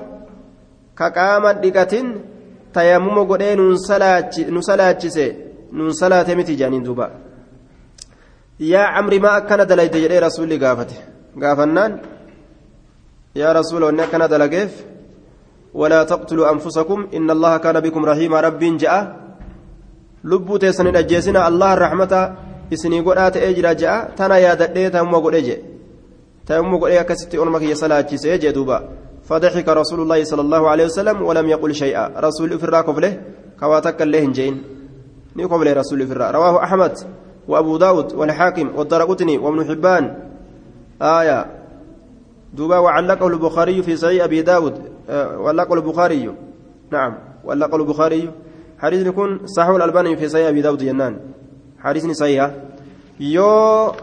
ka 0.96 1.12
qaama 1.18 1.54
dhiqatin 1.54 2.08
tayammuma 2.74 3.26
godhee 3.30 3.56
nu 3.56 4.62
salaachise 4.70 5.26
nuun 5.72 5.94
salaate 5.94 6.36
miti 6.36 6.56
jaaniin 6.58 6.84
duuba. 6.84 7.10
Yaa 8.60 8.94
camri 8.96 9.20
maa 9.20 9.36
akkana 9.42 9.66
dalayte 9.66 10.02
jedhee 10.02 10.20
rasuulli 10.28 10.58
gaafate? 10.64 10.96
Gaafannaan 11.42 12.00
yaa 13.36 13.54
rasuula 13.54 13.86
wanni 13.86 14.02
akkana 14.02 14.28
dalageef 14.28 14.72
walaa 15.74 16.06
taqtuluu 16.06 16.46
anfusakum 16.54 17.08
inna 17.12 17.34
allaha 17.38 17.60
kaana 17.60 17.82
bikum 17.82 18.06
rahiimaa 18.06 18.42
rabbiin 18.42 18.78
je'a. 18.82 19.27
رب 20.26 20.32
جاء 20.32 20.40
لبو 20.40 20.58
تيسن 20.58 20.88
الأجيسنا 20.88 21.48
الله 21.48 21.74
الرحمة 21.74 22.36
إسني 22.74 23.00
قرأت 23.00 23.38
أجرا 23.38 23.74
جاء 23.74 24.12
تنا 24.18 24.38
يا 24.38 24.54
دقيتا 24.54 25.02
هم 25.02 25.14
وقرأ 25.14 25.42
تيمم 26.48 26.78
قل 26.78 27.02
كستي 27.02 27.38
أنمك 27.38 27.62
يسلاك 27.62 28.16
سيجي 28.16 28.52
دوبا 28.52 28.90
فضحك 29.24 29.68
رسول 29.70 30.00
الله 30.02 30.24
صلى 30.24 30.42
الله 30.42 30.70
عليه 30.70 30.86
وسلم 30.86 31.22
ولم 31.22 31.50
يقل 31.50 31.76
شيئا 31.76 32.20
رسول 32.20 32.60
فرا 32.60 32.82
قبله 32.82 33.22
كواتك 33.60 34.02
الله 34.02 34.26
جين 34.32 34.64
ني 35.36 35.44
قبله 35.44 35.74
رسول 35.74 36.08
فرا 36.08 36.32
رواه 36.32 36.64
أحمد 36.64 36.98
وأبو 37.48 37.78
داود 37.78 38.14
والحاكم 38.14 38.76
والدرقطني 38.76 39.38
وابن 39.38 39.66
حبان 39.66 40.04
آية 41.02 41.46
دوبا 42.54 42.78
وعلقه 42.78 43.28
البخاري 43.28 43.84
في 43.84 43.96
صحيح 43.96 44.24
أبي 44.24 44.42
داود 44.42 44.82
آه 45.10 45.40
وعلقه 45.40 45.74
البخاري 45.74 46.36
نعم 46.92 47.14
وعلقه 47.46 47.76
البخاري 47.76 48.32
حديث 48.83 49.07
يكون 49.07 49.47
صحيح 49.47 49.69
الألباني 49.79 50.17
في 50.17 50.29
صحيح 50.29 50.49
أبي 50.49 50.61
داود 50.63 50.83
جنان 50.85 51.15
حديث 51.79 52.05
صحيح 52.11 52.51
يو 53.21 53.95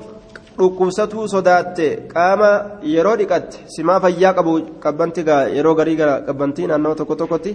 dhukkubsatuu 0.60 1.26
sodaatte 1.32 1.86
qaama 2.14 2.48
yeroo 2.94 3.16
dhiqatte 3.20 3.60
simaa 3.76 4.00
fayyaa 4.04 4.34
qabu 4.38 4.54
qabbanti 4.84 5.22
yeroo 5.56 5.76
garii 5.80 5.96
qabbantii 6.00 6.68
naannoo 6.72 6.96
tokko 7.00 7.16
tokkotti 7.22 7.54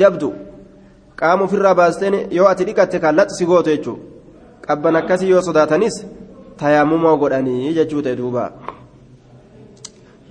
jabdu 0.00 0.30
qaama 1.20 1.44
ofirraa 1.44 1.74
baasteen 1.80 2.16
yoo 2.38 2.48
ati 2.52 2.66
dhiqatte 2.68 2.98
kallaxi 3.04 3.38
si 3.38 3.46
gootu 3.50 3.70
jechuudha 3.74 4.02
qabban 4.66 4.96
akkasii 5.00 5.30
yoo 5.30 5.42
sodaatanis 5.48 5.96
tayaammumoo 6.60 7.16
godhanii 7.22 7.74
jechuu 7.78 8.02
ta'e 8.06 8.16
duuba 8.20 8.44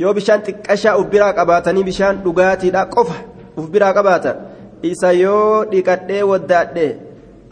yoo 0.02 0.14
bishaan 0.20 0.46
xiqqashaa 0.48 0.98
uf 1.00 1.08
biraa 1.14 1.34
qabaatanii 1.40 1.88
bishaan 1.90 2.22
dhugaatiidha 2.26 2.86
qofa 2.96 3.18
uf 3.58 3.70
biraa 3.74 3.94
qabaatan 4.00 4.36
isa 4.92 5.10
yoo 5.24 5.66
dhiqadhee 5.72 6.24
waddaadhee 6.32 6.92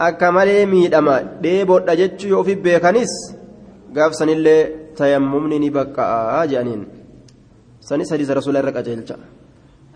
akka 0.08 0.32
malee 0.36 0.62
miidhama 0.72 1.16
dheeboodha 1.42 1.98
jechuu 2.00 2.30
yoo 2.32 2.40
ofi 2.44 2.54
beekanis. 2.66 3.12
gaaf 3.96 4.12
sanillee 4.20 4.94
tayammumni 4.98 5.58
ni 5.64 5.70
baqqa'a 5.76 6.42
jedhaniin 6.50 6.82
sanis 7.88 8.10
hadiisa 8.12 8.38
rasuula 8.38 8.60
irra 8.62 8.72
qajeelcha 8.78 9.16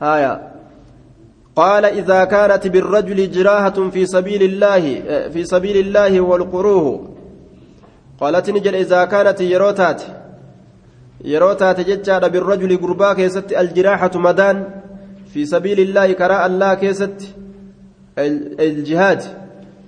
haya 0.04 0.32
قال 1.56 1.84
إذا 1.84 2.24
كانت 2.24 2.64
بالرجل 2.66 3.30
جراحة 3.30 3.78
في 3.92 4.06
سبيل 4.06 4.42
الله 4.42 4.84
في 5.28 5.44
سبيل 5.44 5.76
الله 5.84 6.20
والقروه 6.20 6.86
قالت 8.20 8.50
نجل 8.50 8.74
إذا 8.74 9.04
كانت 9.04 9.40
يروتات 9.40 10.00
يروتات 11.24 11.78
جتشاد 11.80 12.32
بالرجل 12.32 12.70
قربا 12.82 13.12
كيست 13.12 13.52
الجراحة 13.52 14.14
مدان 14.14 14.56
في 15.33 15.45
سبيل 15.45 15.79
الله 15.79 16.13
كراء 16.13 16.45
الله 16.45 16.73
كيست 16.73 17.35
الجهاد. 18.59 19.21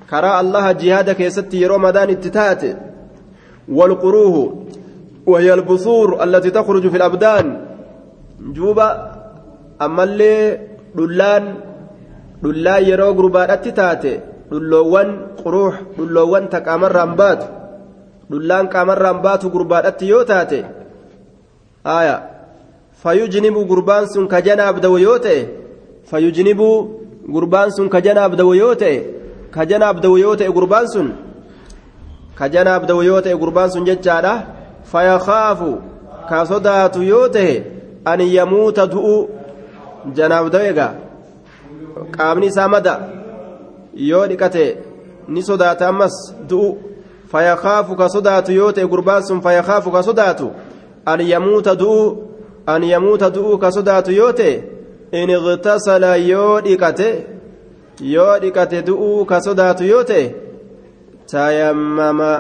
كراء 0.10 0.42
الله 0.42 0.72
جهاد 0.72 1.12
كيست 1.12 1.54
يرو 1.54 1.78
مدان 1.78 2.10
اتتات 2.10 2.64
والقروه 3.70 4.66
وهي 5.26 5.54
البثور 5.54 6.24
التي 6.24 6.50
تخرج 6.52 6.88
في 6.88 6.98
الأبدان. 6.98 7.66
جوبا 8.40 9.12
أما 9.82 10.04
اللي 10.04 10.60
دلان 10.96 11.56
دلان 12.44 12.84
يرو 12.84 13.12
غربات 13.12 13.68
تاتي 13.68 14.20
دلوان 14.52 15.28
قروح 15.46 15.82
دلوان 15.98 16.50
تكامر 16.50 16.92
رامبات. 16.92 17.44
دلان 18.30 18.68
كامر 18.68 18.98
رامبات 18.98 19.46
غربات 19.46 20.04
يو 23.06 23.26
تاتي 23.28 23.38
آية 23.38 23.56
فيجنب 23.56 23.58
غربان 23.72 24.06
سن 24.06 24.28
كجناب 24.28 24.82
دويوتي 24.82 25.48
فيجنب 26.06 26.62
غربان 27.34 27.70
سن 27.70 27.90
كجناب 27.90 28.36
دويوتي 28.36 29.04
كجناب 29.56 30.02
دويوتي 30.02 30.48
غربان 30.48 30.88
سن 30.88 31.10
kajanaaf 32.40 32.86
dawu 32.88 33.04
yoo 33.04 33.22
ta'e 33.22 33.36
gurbaan 33.36 33.72
sun 33.72 33.86
jechaadha 33.86 34.34
fayakaafu 34.92 35.72
ka 36.30 36.46
sodaatu 36.46 37.04
yoo 37.04 37.28
ta'e 37.28 37.64
an 38.06 38.20
yamuuta 38.22 38.88
du'u 38.88 39.16
janaaf 40.16 40.48
dawu 40.54 40.66
egaa 40.72 40.94
qaamni 42.16 42.48
isaa 42.48 42.68
mada 42.68 42.94
yoo 44.12 44.28
dhiqate 44.28 44.66
ni 45.28 45.44
sodaata 45.44 45.88
ammas 45.88 46.16
du'u 46.50 46.78
fayakaafu 47.32 47.96
ka 48.00 48.08
sodaatu 48.16 48.56
yoo 48.60 48.72
ta'e 48.72 48.88
gurbaan 48.88 49.24
sun 49.28 49.42
fayakaafu 49.42 49.92
ka 49.92 50.04
sodaatu 50.04 50.52
an 51.06 51.20
yamuuta 51.32 51.76
du'u 51.76 52.29
yoo 54.20 54.32
ta'e 54.40 54.54
in 55.12 55.30
iqtasala 55.30 56.12
yoo 56.18 56.62
dhiqate 56.62 57.10
yoo 58.02 58.40
dhiqate 58.42 58.86
du'uu 58.88 59.26
ka 59.26 59.42
sodaatu 59.42 59.84
yoo 59.92 60.04
ta'e 60.04 60.26
tayammama 61.32 62.32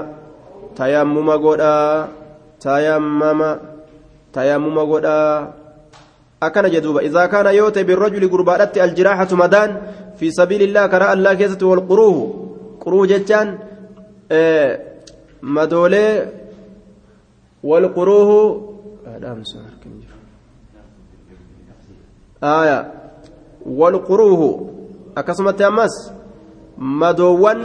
tayammuma 0.77 1.36
godhaa 1.38 2.07
tayammama 2.65 3.50
tayammuma 4.36 4.83
godhaa 4.91 5.48
akkana 6.41 6.69
jedhuuba 6.69 7.03
izaa 7.03 7.27
kaana 7.27 7.51
yoo 7.59 7.71
ta'e 7.71 7.83
birrajuli 7.89 8.27
gurbaadhatti 8.33 8.81
aljiraaxatu 8.86 9.36
madaan 9.43 9.71
fi 10.17 10.31
sabiilillaa 10.39 10.88
karaa 10.93 11.12
allaa 11.15 11.36
keessatti 11.39 11.65
wal 11.71 11.83
quruuhu 11.89 12.24
quruu 12.83 13.05
jechaan 13.12 13.50
madoolee 15.57 16.13
wal 17.69 17.88
quruuhu 17.98 18.39
wal 22.41 24.00
quruuhu 24.08 24.50
akkasumatti 25.15 25.63
ammas 25.63 26.13
madoowwan 26.77 27.60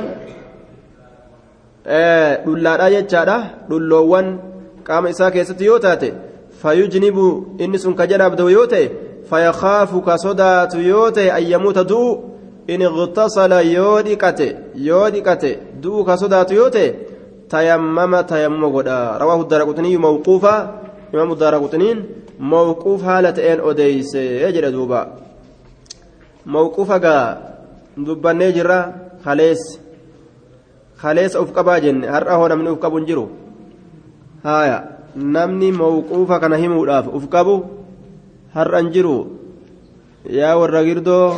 dhullaadhaa 2.44 2.90
jechaadha 2.90 3.36
dhulloowwan 3.68 4.38
qaama 4.84 5.10
isaa 5.14 5.30
keessatti 5.30 5.64
yoo 5.70 5.78
taate 5.78 6.14
fayyujnibu 6.62 7.26
inni 7.58 7.78
sun 7.78 7.94
ka 7.94 8.06
janaabda'u 8.06 8.50
yoo 8.50 8.66
ta'e 8.66 8.90
fayakaafu 9.30 10.02
ka 10.02 10.18
sodaatu 10.18 10.80
yoo 10.80 11.10
ta'e 11.10 11.30
ayyamuuta 11.38 11.84
du'u 11.84 12.08
in 12.66 12.80
iqtasala 12.88 13.62
yoo 13.62 14.02
dhiqate 14.02 14.48
yoo 14.88 15.10
dhiqate 15.14 15.50
du'u 15.82 16.04
ka 16.04 16.16
sodaatu 16.16 16.54
yoo 16.54 16.70
ta'e 16.70 16.88
tayammama 17.48 18.24
tayammuma 18.24 18.68
godha 18.74 18.98
rawaahu 19.20 19.44
daraqutniyyu 19.52 20.00
mawquufa 20.06 20.54
imaamu 21.12 21.34
daraqutniin 21.36 21.98
mawquuf 22.38 23.02
haala 23.02 23.32
ta'een 23.32 23.60
odeeyse 23.60 24.22
jedhe 24.54 24.70
duuba 24.72 25.00
mawquufa 26.46 26.98
gaa 26.98 27.26
dubbannee 27.96 28.52
jirra 28.52 28.78
kaleessi 29.24 29.80
kaleessa 31.00 31.40
uf 31.44 31.52
qabaa 31.56 31.80
jenne 31.84 32.06
har'a 32.14 32.36
hoo 32.38 32.48
namni 32.48 32.68
uf 32.74 32.80
qabu 32.82 32.98
hin 32.98 33.06
jiru 33.10 33.24
haaya 34.44 34.78
namni 35.36 35.68
mawquufa 35.72 36.40
kana 36.42 36.56
himuudhaaf 36.62 37.06
uf 37.18 37.24
qabu 37.34 37.56
har'a 38.56 38.80
hin 38.82 38.90
jiru 38.94 39.16
yaa 40.38 40.56
warra 40.60 40.84
girdoo 40.88 41.36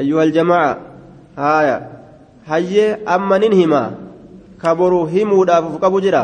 ayyuhal 0.00 0.32
jamaa 0.38 0.68
haaya 1.36 1.76
hayyee 2.50 2.98
amma 3.16 3.38
nin 3.42 3.52
hima 3.60 3.82
ka 4.62 4.74
boru 4.78 5.06
himuudhaaf 5.14 5.72
uf 5.72 5.76
qabu 5.82 6.00
jira 6.04 6.22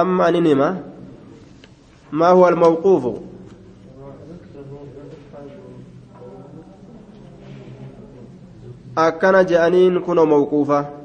amma 0.00 0.30
nin 0.34 0.46
hima 0.52 0.68
maa 2.10 2.32
huwa 2.32 2.48
almawquufu 2.48 3.22
akkana 8.96 9.44
je'aniin 9.44 10.00
kuno 10.00 10.26
mawquufa 10.26 10.96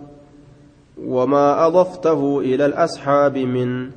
وما 1.08 1.67
أضفته 1.67 2.39
إلى 2.39 2.65
الأصحاب 2.65 3.38
من 3.38 3.89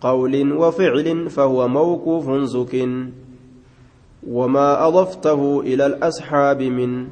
قول 0.00 0.52
وفعل 0.52 1.30
فهو 1.30 1.68
موقوف 1.68 2.30
زك. 2.30 2.88
وما 4.28 4.86
أضفته 4.88 5.60
إلى 5.60 5.86
الأصحاب 5.86 6.62
من 6.62 7.08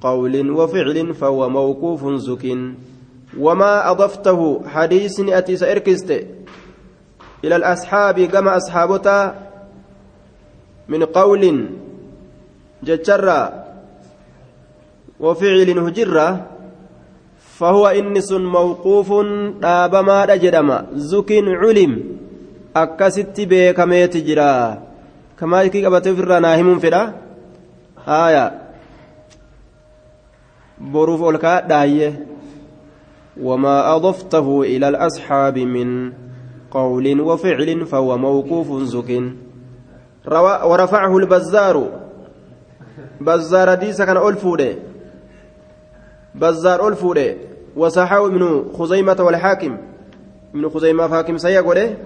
قول 0.00 0.50
وفعل 0.50 1.14
فهو 1.14 1.48
موقوف 1.48 2.06
زك. 2.06 2.44
وما 3.38 3.90
أضفته 3.90 4.62
حديث 4.66 5.20
أتي 5.20 5.56
سإركست 5.56 6.26
إلى 7.44 7.56
الأصحاب 7.56 8.20
كما 8.20 8.56
أصحابتا 8.56 9.20
من 10.88 11.04
قول 11.04 11.44
جتشرا 12.82 13.64
وفعل 15.20 15.68
هجرة 15.78 16.28
فهو 17.58 17.84
إنس 17.88 18.32
موقوف 18.32 19.08
دابما 19.60 20.18
دجدما 20.24 20.86
زك 20.94 21.30
علم 21.62 21.92
أكست 22.76 23.36
بكميت 23.50 24.14
جرا 24.16 24.82
كما 25.40 25.62
يكي 25.62 25.86
قبت 25.86 26.08
في 26.08 26.20
الرناهم 26.20 26.78
فدا 26.78 27.02
آية 28.08 28.46
بروف 30.80 31.22
أولكا 31.22 31.60
داية 31.60 32.26
وما 33.40 33.96
أضفته 33.96 34.62
إلى 34.62 34.88
الأصحاب 34.88 35.58
من 35.58 36.12
قول 36.74 37.20
وفعل 37.20 37.86
فهو 37.86 38.18
موقوف 38.18 38.82
زك. 38.82 39.22
ورفعه 40.64 41.16
البزار. 41.16 41.76
بزار 43.20 43.74
ديس 43.74 44.02
كان 44.02 44.16
ألفوده 44.16 44.74
بزار 46.34 46.88
ألفوده 46.88 47.34
وصححه 47.76 48.26
ابن 48.26 48.64
خزيمة 48.78 49.16
والحاكم. 49.20 49.76
ابن 50.54 50.68
خزيمة 50.68 51.08
فاكم 51.08 51.36
سيقوله 51.38 51.96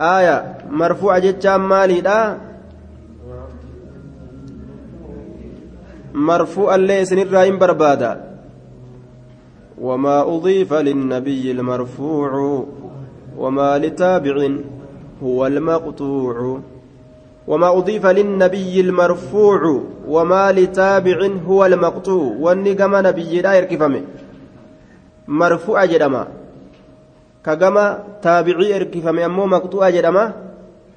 آية. 0.00 0.58
مرفوع 0.70 1.18
جتشام 1.18 1.68
مالي 1.68 2.00
دا. 2.00 2.38
مرفوع 6.14 6.76
ليس 6.76 7.12
الرايم 7.12 7.58
بربادا. 7.58 8.38
وما 9.80 10.22
أضيف 10.36 10.74
للنبي 10.74 11.50
المرفوع. 11.50 12.66
وما 13.38 13.78
لتابع 13.78 14.48
هو 15.22 15.46
المقطوع. 15.46 16.60
وما 17.48 17.78
أضيف 17.78 18.06
للنبي 18.06 18.80
المرفوع 18.80 19.82
وما 20.08 20.52
لتابع 20.52 21.18
هو 21.46 21.66
المقطوع. 21.66 22.36
والنقم 22.40 22.96
نبي 23.06 23.40
لا 23.40 23.52
يركفمه 23.54 24.02
مرفوع 25.28 25.84
جدما. 25.84 26.26
كجما 27.44 28.04
تابعي 28.22 28.76
إركفمه 28.76 29.24
أمو 29.24 29.46
مقطوع 29.46 29.90
جدما. 29.90 30.32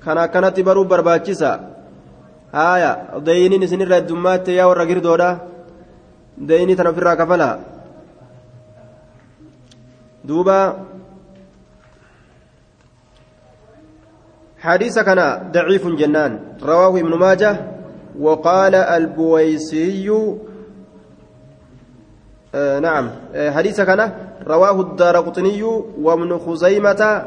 كان 0.06 0.26
كانت 0.26 0.60
برو 0.60 0.84
برباچسا 0.84 1.52
آية. 2.54 2.92
ديني 3.18 3.58
نسني 3.58 3.84
ردمات 3.84 4.48
يا 4.50 4.66
ورا 4.66 4.84
غيردودا 4.84 5.38
ديني 6.38 6.76
تنفر 6.76 7.14
كفلا. 7.14 7.60
دوبا 10.26 10.91
حديث 14.62 15.00
كان 15.00 15.52
ضعيف 15.52 15.88
جنان. 15.88 16.40
رواه 16.64 17.00
ابن 17.00 17.14
ماجه 17.18 17.58
وقال 18.20 18.76
البويسي 18.76 20.10
آه 22.56 22.80
نعم. 22.80 23.10
آه 23.34 23.52
حديث 23.52 23.82
كان 23.82 24.12
رواه 24.48 24.82
الدارقطني 24.82 25.64
وابن 26.02 26.38
خزيمة 26.38 27.26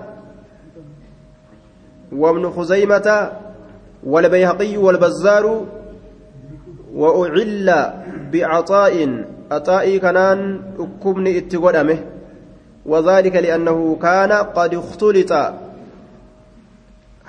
وابن 2.12 2.50
خزيمة 2.50 3.32
والبيهقي 4.06 4.76
والبزار 4.76 5.64
وأعل 6.94 7.92
بعطاء. 8.32 9.24
عطاء 9.50 9.96
كنان 9.96 10.62
أكبن 10.78 11.26
اتقدمه. 11.26 11.98
وذلك 12.86 13.36
لأنه 13.36 13.96
كان 14.02 14.32
قد 14.32 14.74
اختلط 14.74 15.32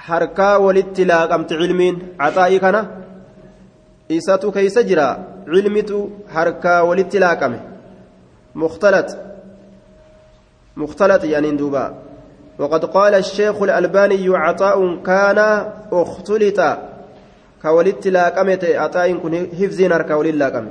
harkaa 0.10 0.60
walitti 0.66 1.08
laaqamte 1.12 1.54
cilmiin 1.62 1.96
caxaa'ii 2.22 2.60
kana 2.66 2.82
isatu 4.18 4.52
keeysa 4.52 4.84
jira. 4.90 5.08
Cilmitu 5.54 5.98
harkaa 6.36 6.84
walitti 6.90 7.20
laaqame. 7.20 7.60
Mukhtalat. 8.64 9.10
مختلط 10.78 11.24
يعني 11.24 11.52
دوبا 11.52 11.94
وقد 12.60 12.86
قال 12.86 13.14
الشيخ 13.14 13.62
الألباني 13.62 14.38
عطاء 14.38 14.96
كان 15.04 15.40
اختلط 15.92 16.60
كولت 17.62 18.08
لاقمت 18.08 18.66
عطاء 18.66 19.14
كن 19.14 19.48
حفظين 19.60 19.98
كولت 19.98 20.36
لاقم 20.36 20.68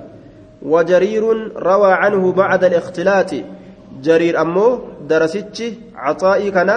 وجرير 0.63 1.25
روى 1.57 1.93
عنه 1.93 2.33
بعد 2.33 2.65
الاختلاط 2.65 3.31
جرير 4.03 4.41
أمو 4.41 4.81
درستش 5.09 5.63
عطاء 5.97 6.49
كان 6.49 6.71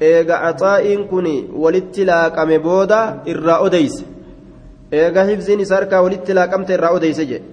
eega 0.00 0.40
axaa'iin 0.48 1.08
kun 1.08 1.26
walitti 1.62 2.04
laaqame 2.04 2.58
booda 2.58 3.00
irraa 3.26 3.60
odeyse 3.66 4.04
eega 4.92 5.24
hibziin 5.24 5.60
isa 5.60 5.76
harkaa 5.76 6.02
walitti 6.02 6.34
laaqamte 6.34 6.74
irraa 6.74 6.92
odeyse 6.98 7.24
jedhe 7.30 7.46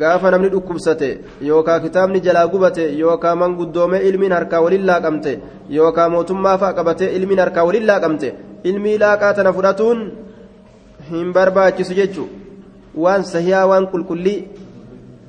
gaafa 0.00 0.30
namni 0.30 0.48
dhukkubsate 0.54 1.08
yookaa 1.48 1.80
kitaabni 1.80 2.20
jalaa 2.26 2.46
gubate 2.52 2.84
yookaa 2.98 3.34
manguddoomee 3.36 4.02
ilmiin 4.08 4.32
harkaa 4.32 4.60
waliin 4.64 4.86
laaqamte 4.90 5.32
yookaa 5.78 6.08
mootummaa 6.14 6.58
fa'a 6.58 6.72
qabatee 6.78 7.10
ilmiin 7.16 7.40
harkaa 7.44 7.64
waliin 7.68 7.86
laaqamte 7.90 8.34
ilmii 8.64 8.98
laaqaa 9.04 9.34
tana 9.34 9.52
fudhatuun 9.52 10.00
hin 11.10 11.32
barbaachisu 11.36 11.94
jechuudha 12.00 12.32
waan 13.04 13.24
sahiyaa 13.32 13.66
waan 13.70 13.86
qulqullii 13.92 14.38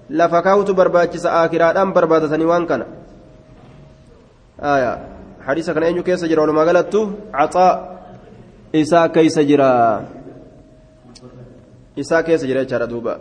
lafa 0.10 0.42
kaawutu 0.42 0.74
barbaachisa 0.80 1.34
akiraadhaan 1.42 1.94
barbaadatanii 1.94 2.52
waan 2.54 2.68
kana 2.72 2.86
hadiisa 4.64 5.74
kana 5.74 5.88
eenyu 5.88 6.04
keessa 6.04 6.28
jira 6.28 6.42
walumaa 6.42 6.66
galattu 6.66 7.02
caxaa 7.32 7.72
isaa 8.82 9.08
keessa 9.16 9.44
jira 9.44 9.70
isaa 11.96 12.24
keessa 12.24 12.48
jira 12.48 12.64
jechaadha 12.64 12.88
duuba 12.88 13.20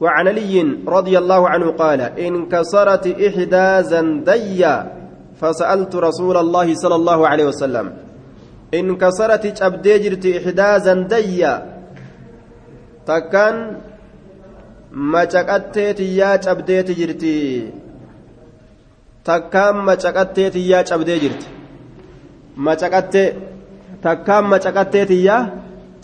وعن 0.00 0.28
علي 0.28 0.82
رضي 0.86 1.14
الله 1.18 1.48
عنه 1.48 1.66
قال 1.78 2.00
انكسرت 2.18 3.06
إحدى 3.06 3.68
زندي 3.82 4.62
فسألت 5.40 5.92
رسول 5.96 6.36
الله 6.36 6.68
صلى 6.74 6.94
الله 6.94 7.28
عليه 7.28 7.46
وسلم 7.46 7.86
انكسرت 8.74 9.62
أبدي 9.62 9.98
جرت 9.98 10.24
إحدى 10.26 10.70
زندي 10.86 11.42
تكن 13.06 13.54
ما 14.92 15.22
شقتت 15.30 16.00
يا 16.00 16.34
أبدي 16.52 16.82
جرتي. 16.82 17.83
تكن 19.24 19.70
ما 19.70 19.98
شقتت 19.98 20.56
يا 20.56 20.84
أبدي 20.92 21.18
جرتي 21.18 21.46
ما 22.56 22.76
شقتت 22.76 23.36
تكن 24.02 24.38
ما 24.38 24.58
شقتت 24.58 25.10
يا 25.10 25.50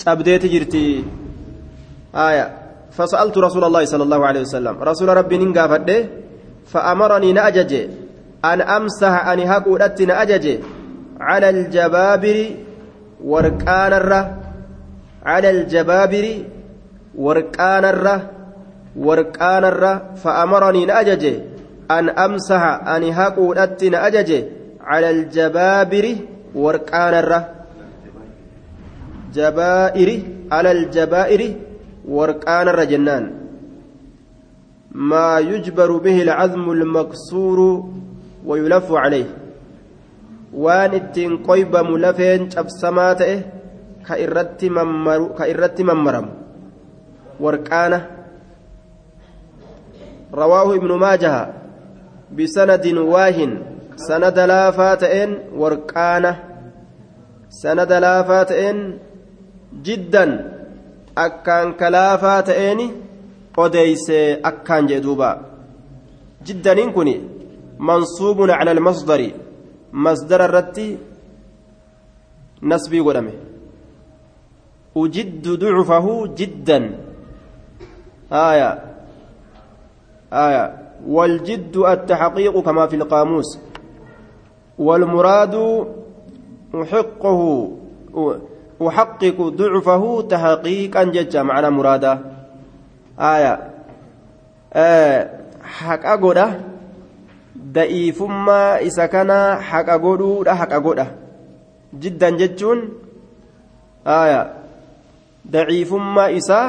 أبدي 0.07 0.39
جرتي 0.39 1.05
آية 2.15 2.47
فسألت 2.91 3.39
رسول 3.39 3.65
الله 3.65 3.85
صلى 3.85 4.03
الله 4.03 4.27
عليه 4.27 4.41
وسلم 4.41 4.83
رسول 4.83 5.09
ربي 5.09 5.39
ننقافد 5.39 6.09
فأمرني 6.67 7.33
نأجج 7.33 7.73
أن 8.45 8.61
أمسح 8.61 9.27
أن 9.29 9.41
هكودت 9.41 10.03
نأجج 10.03 10.59
على 11.21 11.51
الجبابر 11.51 12.51
وركان 13.25 13.93
الره 13.93 14.37
على 15.27 15.51
الجبابر 15.51 16.27
وركان 17.15 17.85
الره 17.85 18.31
وركان 18.97 19.65
الره 19.65 20.03
أن 21.91 22.09
أمسح 22.09 22.63
أن 22.95 23.03
هكودت 23.05 23.85
نأجج 23.85 24.45
على 24.81 25.11
الجبابر 25.11 26.17
وركان 26.55 27.15
الره 27.15 27.49
جبائر 29.35 30.23
على 30.53 30.71
الجبائر 30.73 31.57
ورقان 32.09 32.69
الرجنان 32.69 33.25
ما 34.93 35.39
يجبر 35.39 35.97
به 35.97 36.23
العظم 36.23 36.71
المكسور 36.71 37.59
ويلف 38.47 38.93
عليه. 38.93 39.29
ittiin 40.99 41.39
qoybamu 41.47 41.95
lafeen 41.99 42.49
cabsamaa 42.51 43.15
ta'e 43.15 43.37
ka 44.03 44.17
irratti 44.19 45.85
mammaramu 45.85 46.31
warqaana 47.41 47.99
rawaahu 50.33 50.75
ibnu 50.75 50.99
maajaha 50.99 51.60
waahin 53.13 53.53
sanada 53.97 54.47
laafaa 54.47 54.97
ta'een 54.97 55.31
warqaana 55.63 56.33
sanada 57.63 58.01
laafaa 58.07 58.45
ta'een 58.45 58.79
jiddan 59.87 60.31
akkaan 61.27 61.75
kalaafaa 61.81 62.43
ta'een 62.43 62.81
odeeyse 63.57 64.19
akkaan 64.51 64.89
jee 64.89 65.03
duuba 65.07 65.31
jiddaniin 66.47 66.93
kun 66.97 67.11
mansuubun 67.79 68.51
cala 68.59 68.71
almasdari 68.77 69.35
masdara 69.93 70.45
irratti 70.51 70.87
nasbii 72.73 73.03
godhame 73.07 73.33
ujiddu 75.03 75.57
ducufahu 75.61 76.13
jiddan 76.39 76.85
آية 78.33 78.79
آية 80.33 80.90
والجد 81.07 81.77
التحقيق 81.77 82.61
كما 82.61 82.87
في 82.87 82.97
القاموس 82.97 83.59
والمراد 84.79 85.87
أحقه 86.75 87.71
أحقق 88.83 89.39
ضعفه 89.41 90.23
تحقيقا 90.23 91.03
ججا 91.05 91.43
معنى 91.43 91.71
مرادا 91.71 92.19
آية 93.19 93.71
آه 94.73 95.31
حق 95.63 96.07
أقوله 96.07 96.61
da'iifummaa 97.77 98.81
isa 98.89 99.09
kana 99.09 99.39
haqa 99.71 99.99
godhuudha 99.99 100.55
haqa 100.61 100.81
godha 100.87 101.07
jiddan 102.03 102.39
jechuun 102.41 102.81
aya 104.05 104.41
da'iifummaa 105.57 106.31
isaa 106.41 106.67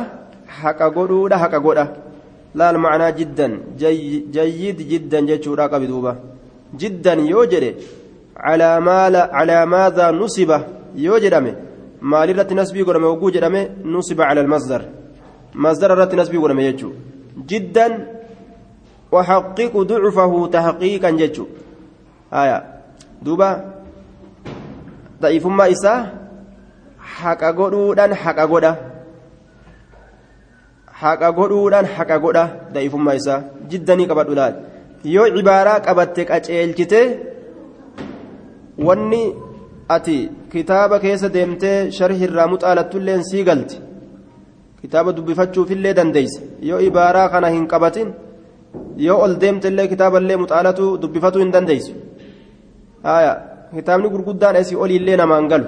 haqa 0.62 0.90
godhuudha 0.98 1.42
haqa 1.44 1.60
godha 1.66 1.86
laal 2.60 2.78
macnaa 2.86 3.12
jiddan 3.20 3.54
jayyid 4.36 4.78
jiddan 4.92 5.24
jechuudha 5.30 5.70
qabi 5.72 5.88
duuba 5.92 6.12
jiddan 6.82 7.20
yoo 7.34 7.46
jedhe 7.52 7.72
calaa 8.44 9.66
maadaa 9.74 10.12
nusiba 10.22 10.58
yoo 11.06 11.20
jedhame 11.24 11.52
maalirratti 12.12 12.60
nasbii 12.60 12.88
godhame 12.88 13.08
hogguu 13.12 13.32
jedhame 13.36 13.62
nusiba 13.94 14.24
cala 14.28 14.42
almasdar 14.46 14.82
masdara 15.64 15.96
irratti 15.96 16.16
nasbii 16.22 16.42
godhame 16.44 16.64
jechuu 16.70 16.94
jiddan 17.50 17.94
وحقق 19.12 19.74
ضعفه 19.78 20.48
تحقيقا 20.48 21.10
ججو 21.10 21.46
آية 22.34 22.58
دوبا 23.22 23.50
ضعيف 25.22 25.46
ما 25.48 25.72
إسا 25.72 25.94
حق 27.00 27.44
قدودان 27.44 28.16
حق 28.16 28.40
قدا 28.52 28.91
haqa 31.02 31.30
godhuudhaan 31.38 31.88
haqa 31.96 32.18
godha 32.24 32.46
da'ifummaa 32.74 33.16
isaa 33.22 33.42
jiddanii 33.72 34.08
qabadhu 34.12 34.36
laal. 34.40 34.56
Yoo 35.16 35.28
cibaaraa 35.36 35.80
qabatte 35.88 36.22
qaceelchite 36.30 37.02
wanni 38.88 39.24
ati 39.96 40.18
kitaaba 40.52 41.00
keessa 41.04 41.34
deemtee 41.36 41.78
sharhi 41.98 42.24
irraa 42.28 42.48
muxaalattulleen 42.54 43.24
sii 43.30 43.44
galti. 43.50 43.78
Kitaaba 44.82 45.16
dubbifachuufillee 45.18 45.94
dandeeyse. 46.00 46.42
Yoo 46.70 46.80
ibaaraa 46.90 47.28
kana 47.34 47.50
hin 47.56 47.66
qabatin 47.74 48.10
yoo 49.08 49.20
ol 49.26 49.36
deemtellee 49.42 49.88
kitaaballee 49.94 50.38
muxaalatu 50.44 50.86
dubbifatu 51.02 51.40
hin 51.44 51.52
dandeeysu. 51.56 51.94
Kitaabni 53.76 54.10
gurguddaan 54.14 54.56
asii 54.62 54.76
oliillee 54.84 55.18
namaan 55.18 55.48
galu? 55.52 55.68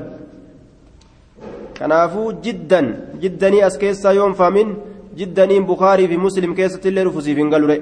Kanaafuu 1.77 2.33
jiddan 2.45 2.87
jiddanii 3.21 3.63
as 3.67 3.77
keessaa 3.81 4.13
yoon 4.17 4.33
faamin 4.39 4.75
jiddaniin 5.19 5.65
bukaarii 5.71 6.07
fi 6.07 6.17
muslim 6.25 6.55
keessattillee 6.59 7.05
dhufusiif 7.07 7.37
hin 7.37 7.49
galure 7.53 7.77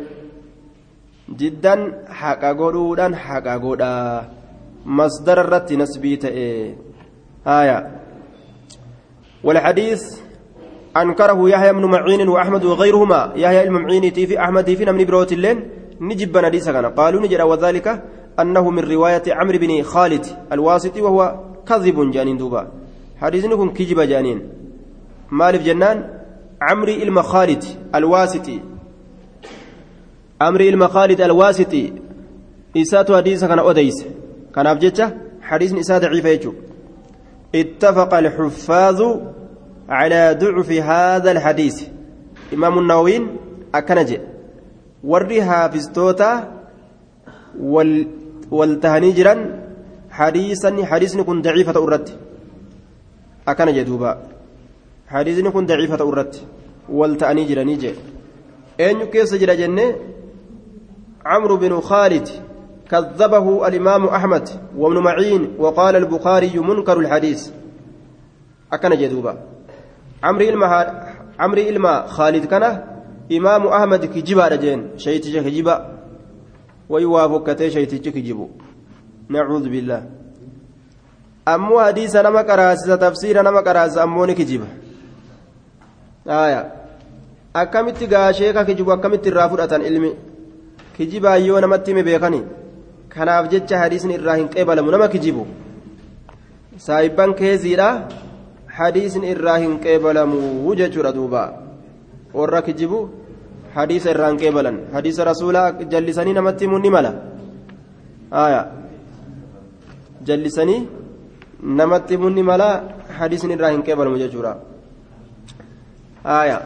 jiddan 1.40 1.80
haqa 2.22 2.54
godhuudhaan 2.62 3.14
haqa 3.26 3.58
godhaa 3.66 4.24
masdara 5.00 5.44
irratti 5.46 5.82
nasbii 5.84 6.18
ta'e 6.26 6.48
haya 7.46 7.80
والحديث 9.44 10.02
أنكره 10.98 11.50
يحيى 11.50 11.74
بن 11.74 11.86
معين 11.86 12.30
وأحمد 12.30 12.66
وغيرهما. 12.66 13.34
يحيى 13.36 13.64
المعين 13.68 14.14
في 14.14 14.40
أحمد 14.40 14.74
في 14.74 14.86
نمن 14.86 15.06
بروت 15.06 15.32
اللين. 15.32 15.58
نجب 16.02 16.38
كان. 16.38 16.86
قالوا 16.86 17.22
نجر 17.22 17.42
وذلك 17.42 17.88
أنه 18.40 18.70
من 18.70 18.84
رواية 18.86 19.24
عمرو 19.28 19.58
بن 19.58 19.84
خالد 19.84 20.26
الواسطي 20.52 21.02
وهو 21.02 21.40
كذب 21.66 22.12
جانين 22.12 22.38
دوبا. 22.38 22.68
حديث 23.22 23.46
نكون 23.46 23.70
كجب 23.70 24.00
جانين. 24.02 24.40
مالف 25.32 25.64
جنان. 25.64 25.98
عمرو 26.62 26.92
إلما 26.92 27.22
الواسطي. 27.96 28.60
عمرو 30.42 30.64
إلما 30.64 30.88
الواسطي. 31.22 31.94
إسات 32.78 33.12
حديث 33.12 33.46
كان 33.46 33.60
أوديس. 33.60 34.06
كان 34.56 34.68
أبجتة 34.68 35.10
حديث 35.42 35.74
إسات 35.74 36.04
ضعيف 36.06 36.52
اتفق 37.56 38.14
الحفاظ 38.14 39.00
على 39.90 40.38
ضعف 40.40 40.72
هذا 40.72 41.32
الحديث. 41.32 41.88
إمام 42.54 42.80
النووي 42.80 43.28
أكنج 43.76 44.18
وري 45.04 45.44
حافظتوتا 45.44 46.62
وال 47.60 48.08
والتهنيجرا 48.52 49.36
حديثا 50.10 50.86
حديث 50.86 51.18
كن 51.18 51.42
ضعيفة 51.42 51.84
أرد 51.84 52.10
أكنج 53.48 53.82
دوبا. 53.82 54.31
حديث 55.12 55.48
كن 55.48 55.66
ضعيفة 55.66 56.02
أرد 56.10 56.36
والتهنيجرا 56.90 57.64
نيجي 57.64 57.94
أين 58.80 59.06
كيس 59.06 59.34
جرى 59.42 59.56
جنة 59.56 59.96
عمرو 61.26 61.58
بن 61.58 61.80
خالد 61.80 62.28
كذبه 62.90 63.68
الإمام 63.68 64.06
أحمد 64.06 64.50
وابن 64.78 64.98
معين 65.04 65.56
وقال 65.60 65.96
البخاري 65.96 66.60
منكر 66.60 67.00
الحديث 67.00 67.50
أكنج 68.74 69.06
دوبا 69.06 69.34
عمري 70.24 70.50
إلما 70.50 70.68
عمري 71.40 71.70
إلما 71.70 72.08
خالد 72.08 72.46
كان 72.46 72.64
إمام 73.32 73.68
أحمد 73.68 74.06
كجبا 74.06 74.48
رجين 74.48 74.98
شيتي 74.98 75.40
كجبا 75.42 75.76
ويوافقتي 76.90 77.70
شيتي 77.70 78.12
كجبو 78.12 78.48
نعوذ 79.30 79.70
بالله 79.70 80.02
أمو 81.48 81.82
حديث 81.82 82.16
نما 82.16 82.42
كراس 82.42 82.86
تفسير 83.04 83.42
نما 83.42 83.62
كراس 83.62 83.98
أموني 83.98 84.34
كجبا 84.34 84.81
akkamitti 86.26 88.08
gaashee 88.08 88.54
ka 88.54 88.66
kijibu 88.66 88.92
akkamitti 88.92 89.30
irraa 89.30 89.50
fudhatan 89.50 89.82
ilmi 89.82 90.12
kijibaa 90.96 91.38
yoo 91.38 91.62
namatti 91.62 91.92
hime 91.92 92.04
beekani 92.04 92.42
kanaaf 93.10 93.50
jecha 93.50 93.80
hadiisni 93.84 94.14
irraa 94.20 94.36
hin 94.36 94.48
qeebalamu 94.54 94.92
nama 94.92 95.08
kijibu 95.08 95.48
saayibban 96.78 97.34
keeziidha 97.34 97.90
hadiisni 98.78 99.32
irraa 99.34 99.58
hin 99.64 99.80
qeebalamu 99.86 100.76
jechuudha 100.76 101.12
duuba 101.18 101.44
warra 102.34 102.62
kijibu 102.62 103.02
hadiisa 103.76 104.14
irraa 104.14 104.32
hin 104.32 104.42
qeebalan 104.46 104.80
hadiisa 104.94 105.24
rasuulaa 105.32 105.68
jallisanii 105.94 106.34
namatti 106.40 106.66
himuun 106.66 106.82
ni 106.82 106.90
mala 106.90 107.12
jallisanii 110.24 110.82
namatti 111.82 112.14
himuun 112.14 112.36
ni 112.40 112.44
mala 112.52 112.70
hadiisni 113.20 113.58
irraa 113.58 113.74
hin 113.76 113.84
qeebalamu 113.88 114.22
jechuudha 114.24 114.71
آية 116.26 116.60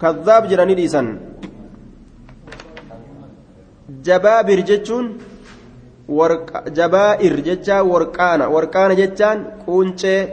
kadhaab 0.00 0.48
جراني 0.50 0.74
dhiisan. 0.76 1.06
Jabaabir 4.02 4.60
jechuun 4.66 5.06
ورق 6.08 6.68
جبائر 6.68 7.40
جتشا 7.40 7.80
ورقانا 7.80 8.46
ورقانا 8.46 8.94
جتشان 8.94 9.44
كونشي 9.66 10.26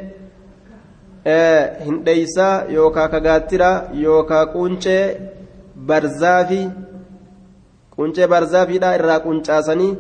yookaa 1.26 1.84
هنديسا 1.88 2.66
يوكا 2.70 3.08
كغاترا 3.08 3.90
يوكا 3.94 4.44
كونشي 4.44 5.00
barzaafiidha 8.28 8.96
irraa 8.98 9.20
quncaasanii 9.26 9.98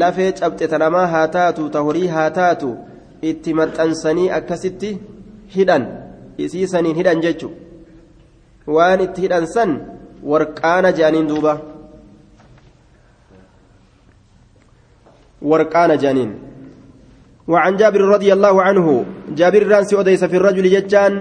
lafee 0.00 0.32
cabxe 0.40 0.66
tanamaa 0.72 1.06
haa 1.12 1.28
taatu 1.36 1.68
ta 1.74 1.80
horii 1.86 2.10
haa 2.14 2.30
taatu 2.38 2.68
itti 3.30 3.54
maxxansanii 3.60 4.30
akkasitti 4.38 4.90
hidhan. 5.54 5.84
Isii 6.46 6.68
saniin 6.72 6.96
hidhan 7.00 7.20
jechu 7.24 7.48
waan 8.66 9.00
itti 9.06 9.20
hidhan 9.24 9.46
san 9.54 9.70
warqaana 10.30 10.90
jedhaniin 10.98 11.26
duuba. 11.28 11.54
Warqaana 15.50 15.96
jedhaniin 16.02 16.32
وعن 17.52 17.72
جابر 17.76 18.00
رضي 18.14 18.30
الله 18.32 18.54
عنه 18.62 18.86
جابر 19.38 19.62
رانسي 19.66 20.00
أديس 20.00 20.22
في 20.30 20.36
الرجل 20.36 20.66
ججان 20.74 21.12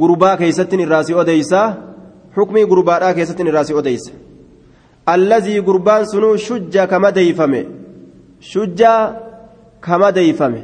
غربا 0.00 0.34
كيستن 0.34 0.80
الراسي 0.80 1.14
أديس 1.20 1.52
حكمي 2.36 2.62
غربا 2.70 3.12
كيستن 3.16 3.46
الراسي 3.48 3.72
أديس 3.78 4.04
الذي 5.08 5.56
غربان 5.66 6.04
سنو 6.04 6.36
شجا 6.36 6.84
كما 6.84 7.10
ديفمه 7.10 7.64
شجا 8.40 8.94
كما 9.84 10.10
ديفمه 10.10 10.62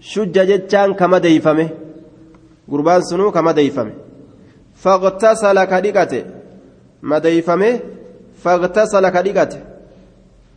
شجا 0.00 0.42
ججان 0.50 0.90
كما 1.00 1.18
ديفمه 1.18 1.68
غربان 2.70 3.02
سنو 3.02 3.30
كما 3.30 3.52
ديفمه 3.52 3.92
فاغتسل 4.74 5.64
كدقته 5.64 6.24
مديفمه 7.02 7.80
فاغتسل 8.42 9.08
كدقته 9.08 9.60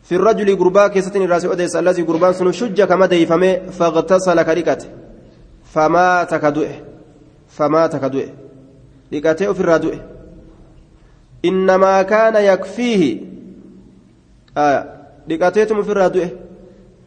في 0.03 0.15
الرجل 0.15 0.55
غربا 0.55 0.87
كيستن 0.87 1.21
الراس 1.21 1.45
أديس 1.45 1.75
الذي 1.75 2.03
غربان 2.03 2.33
سنو 2.33 2.51
شجة 2.51 2.83
كما 2.85 3.05
ديفمه 3.05 3.53
فاغتسل 3.77 4.41
كدقته 4.41 4.89
فمات 5.73 6.35
كدؤه 6.35 6.75
فمات 7.47 7.95
كدؤه 7.95 8.29
دقته 9.11 9.53
في 9.53 9.59
الردؤه 9.59 9.99
إنما 11.45 12.01
كان 12.01 12.35
يكفيه 12.53 13.19
آه 14.57 14.85
دقتهم 15.27 15.83
في 15.83 15.91
الردؤه 15.91 16.29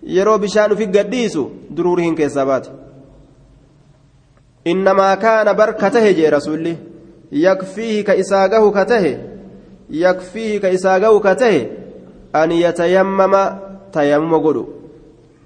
yeroo 0.06 0.38
bishaan 0.38 0.72
ufi 0.72 0.86
gadhiisu 0.86 1.42
duruurihin 1.76 2.14
keessaa 2.14 2.46
baate. 2.46 2.70
Kaana 4.64 5.54
barka 5.54 5.90
tahe 5.90 6.14
jee 6.14 6.30
rasulli 6.30 6.78
yakfiihi 7.30 8.04
ka 8.04 8.14
isaa 8.14 8.48
gahu 8.48 8.72
ka 8.72 8.84
tahe 8.84 9.18
yakfiihi 9.90 10.60
ka 10.60 10.68
isaa 10.68 10.98
gahu 10.98 11.20
ka 11.20 11.34
tahe 11.34 11.68
an 12.32 12.50
yatayammama 12.50 13.58
tayammuma 13.92 14.38
godhu 14.38 14.68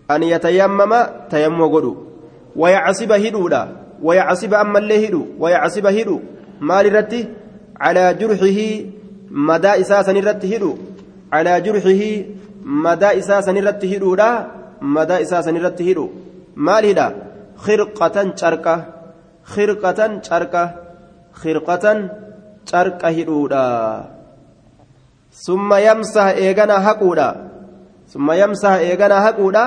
an 0.08 0.22
yatayammama 0.22 1.28
tayammuma 1.30 1.68
godhu 1.68 1.96
wayacsiba 2.56 3.16
hidhuudha 3.16 3.68
wayacsiba 4.02 4.60
ammallee 4.60 4.98
hidhu 4.98 5.26
wayacsiba 5.38 5.90
hidhu 5.90 6.20
maal 6.60 6.86
irratti 6.86 7.28
calaa 7.78 8.14
jurxihi 8.14 8.92
madaa 9.30 9.76
isaa 9.76 10.04
san 10.04 10.16
irratti 10.16 10.46
hidhu 10.46 10.78
calaa 11.30 11.60
jurxihi 11.60 12.26
madaa 12.64 13.12
isaa 13.12 13.42
san 13.42 13.56
irratti 13.56 13.86
hidhuudha 13.86 14.46
madaa 14.80 15.20
isaa 15.20 15.42
san 15.42 15.56
khirqatan 19.52 20.20
carqa 20.28 20.62
khirqatan 21.40 21.98
carqa 22.70 23.08
hidhuudha 23.16 23.64
summa 25.44 25.80
yamsaha 25.88 26.32
eegana 26.44 26.76
haquudha 26.86 27.28
summa 28.12 28.36
yamsaha 28.42 28.82
eegana 28.88 29.16
haquudha 29.26 29.64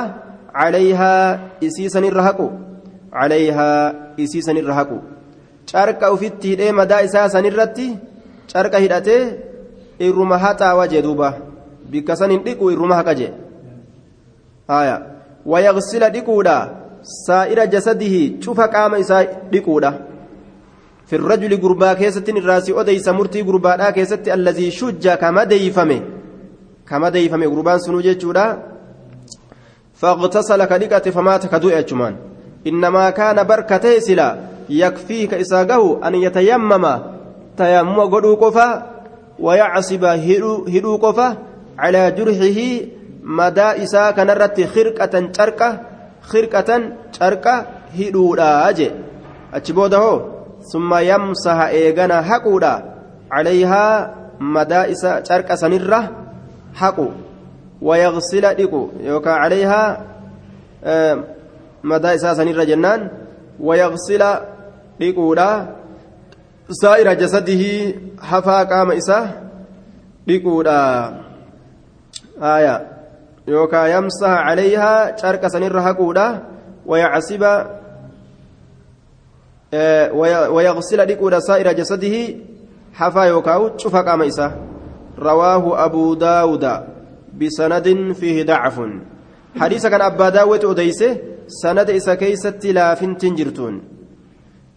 calayhaa 0.53 1.57
isii 1.67 1.89
sanirra 1.93 2.23
haqu 2.27 2.47
calayhaa 3.13 3.93
isii 4.23 4.43
sanirra 4.47 4.73
haqu 4.79 4.97
carqa 5.71 6.11
ufitti 6.15 6.53
hidhee 6.53 6.71
madaa 6.79 7.01
isaa 7.07 7.29
sanirratti 7.35 7.87
carqa 8.51 8.83
hidhatee 8.83 9.21
irruma 10.07 10.41
haxaawa 10.43 10.87
jee 10.91 11.03
duuba 11.07 11.29
bikka 11.91 12.15
san 12.19 12.31
hin 12.33 12.43
dhiqu 12.47 12.71
irruma 12.73 12.99
haqa 12.99 13.15
jee 13.19 13.31
wayagsila 15.51 16.09
dhiquudha 16.15 16.57
saa'ira 17.01 17.67
jasadihi 17.67 18.39
cufa 18.39 18.67
qaama 18.67 18.99
isaa 18.99 19.25
dhiquudha. 19.51 20.11
في 21.11 21.17
الرجل 21.17 21.59
غربا 21.61 21.93
كيستن 21.93 22.37
الراسي 22.37 22.71
أديس 22.79 23.07
مرتي 23.09 23.41
غربا 23.41 23.89
كيست 23.89 24.27
الذي 24.27 24.71
شج 24.71 25.09
كما 25.09 25.43
ديفمه 25.43 26.01
كما 26.87 27.09
ديفمه 27.09 27.45
غربان 27.45 27.79
سنوجي 27.79 28.13
جودا 28.13 28.63
فاغتسل 29.93 30.65
كدقة 30.65 31.11
فمات 31.11 31.47
كدوء 31.51 31.79
أجمان 31.79 32.15
إنما 32.67 33.09
كان 33.09 33.43
بركته 33.43 33.99
سلا 33.99 34.37
يكفيك 34.69 35.33
إساقه 35.33 36.07
أن 36.07 36.15
يتيمم 36.15 36.85
تيمم 37.57 37.99
قدو 37.99 38.35
قفا 38.35 38.67
ويعصب 39.39 40.03
هدو 40.75 40.97
قفا 40.97 41.37
على 41.79 42.11
جرحه 42.11 42.59
مدى 43.23 43.67
إسا 43.83 44.11
كنرت 44.11 44.61
خرقة 44.61 45.13
شركة 45.37 45.90
خرقة 46.31 46.69
شركة 47.19 47.65
هدو 47.99 48.33
راجي 48.33 48.91
أتشبوده 49.53 50.21
ثم 50.73 50.91
يمسح 50.95 51.57
إيغانا 51.61 52.21
حقودا 52.21 52.75
عليها 53.31 54.15
مدى 54.39 54.91
إسا 54.91 55.23
شركة 55.23 55.55
سنرة 55.55 56.01
حقو 56.75 57.07
ويغسل 57.81 58.53
ديكو 58.53 58.89
يوكا 58.99 59.31
عليها 59.31 60.05
آه 60.83 61.23
مدى 61.83 62.15
إسا 62.15 62.33
سنرة 62.33 62.63
جنان 62.63 63.09
ويغسل 63.59 64.23
ديكودا 64.99 65.75
سائر 66.69 67.13
جسده 67.13 67.63
حفا 68.21 68.63
قام 68.63 68.91
إسا 68.91 69.19
ديكودا 70.27 70.81
آية 72.41 72.75
يوكا 72.75 72.90
يمسح 73.73 74.29
عليها 74.29 75.15
شركة 75.17 75.47
سنرة 75.47 75.81
حقودا 75.81 76.43
ويعصب 76.85 77.43
ويغسل 80.55 81.05
ديكودا 81.05 81.39
سائر 81.39 81.71
جسده 81.71 82.15
حفا 82.93 83.23
يوكاو 83.23 83.77
شوف 83.77 83.95
قام 83.95 84.21
إسا 84.21 84.47
رواه 85.19 85.85
أبو 85.85 86.13
داود 86.13 86.65
بسند 87.41 87.87
فيه 88.19 88.43
ضعف 88.43 88.81
حديث 89.59 89.87
كان 89.87 90.01
أبا 90.01 90.29
داود 90.29 90.65
أديسه 90.65 91.17
سند 91.47 91.89
إسا 91.89 92.15
كيست 92.15 92.65
لا 92.65 92.95
فنتن 92.95 93.35
جرتون 93.35 93.81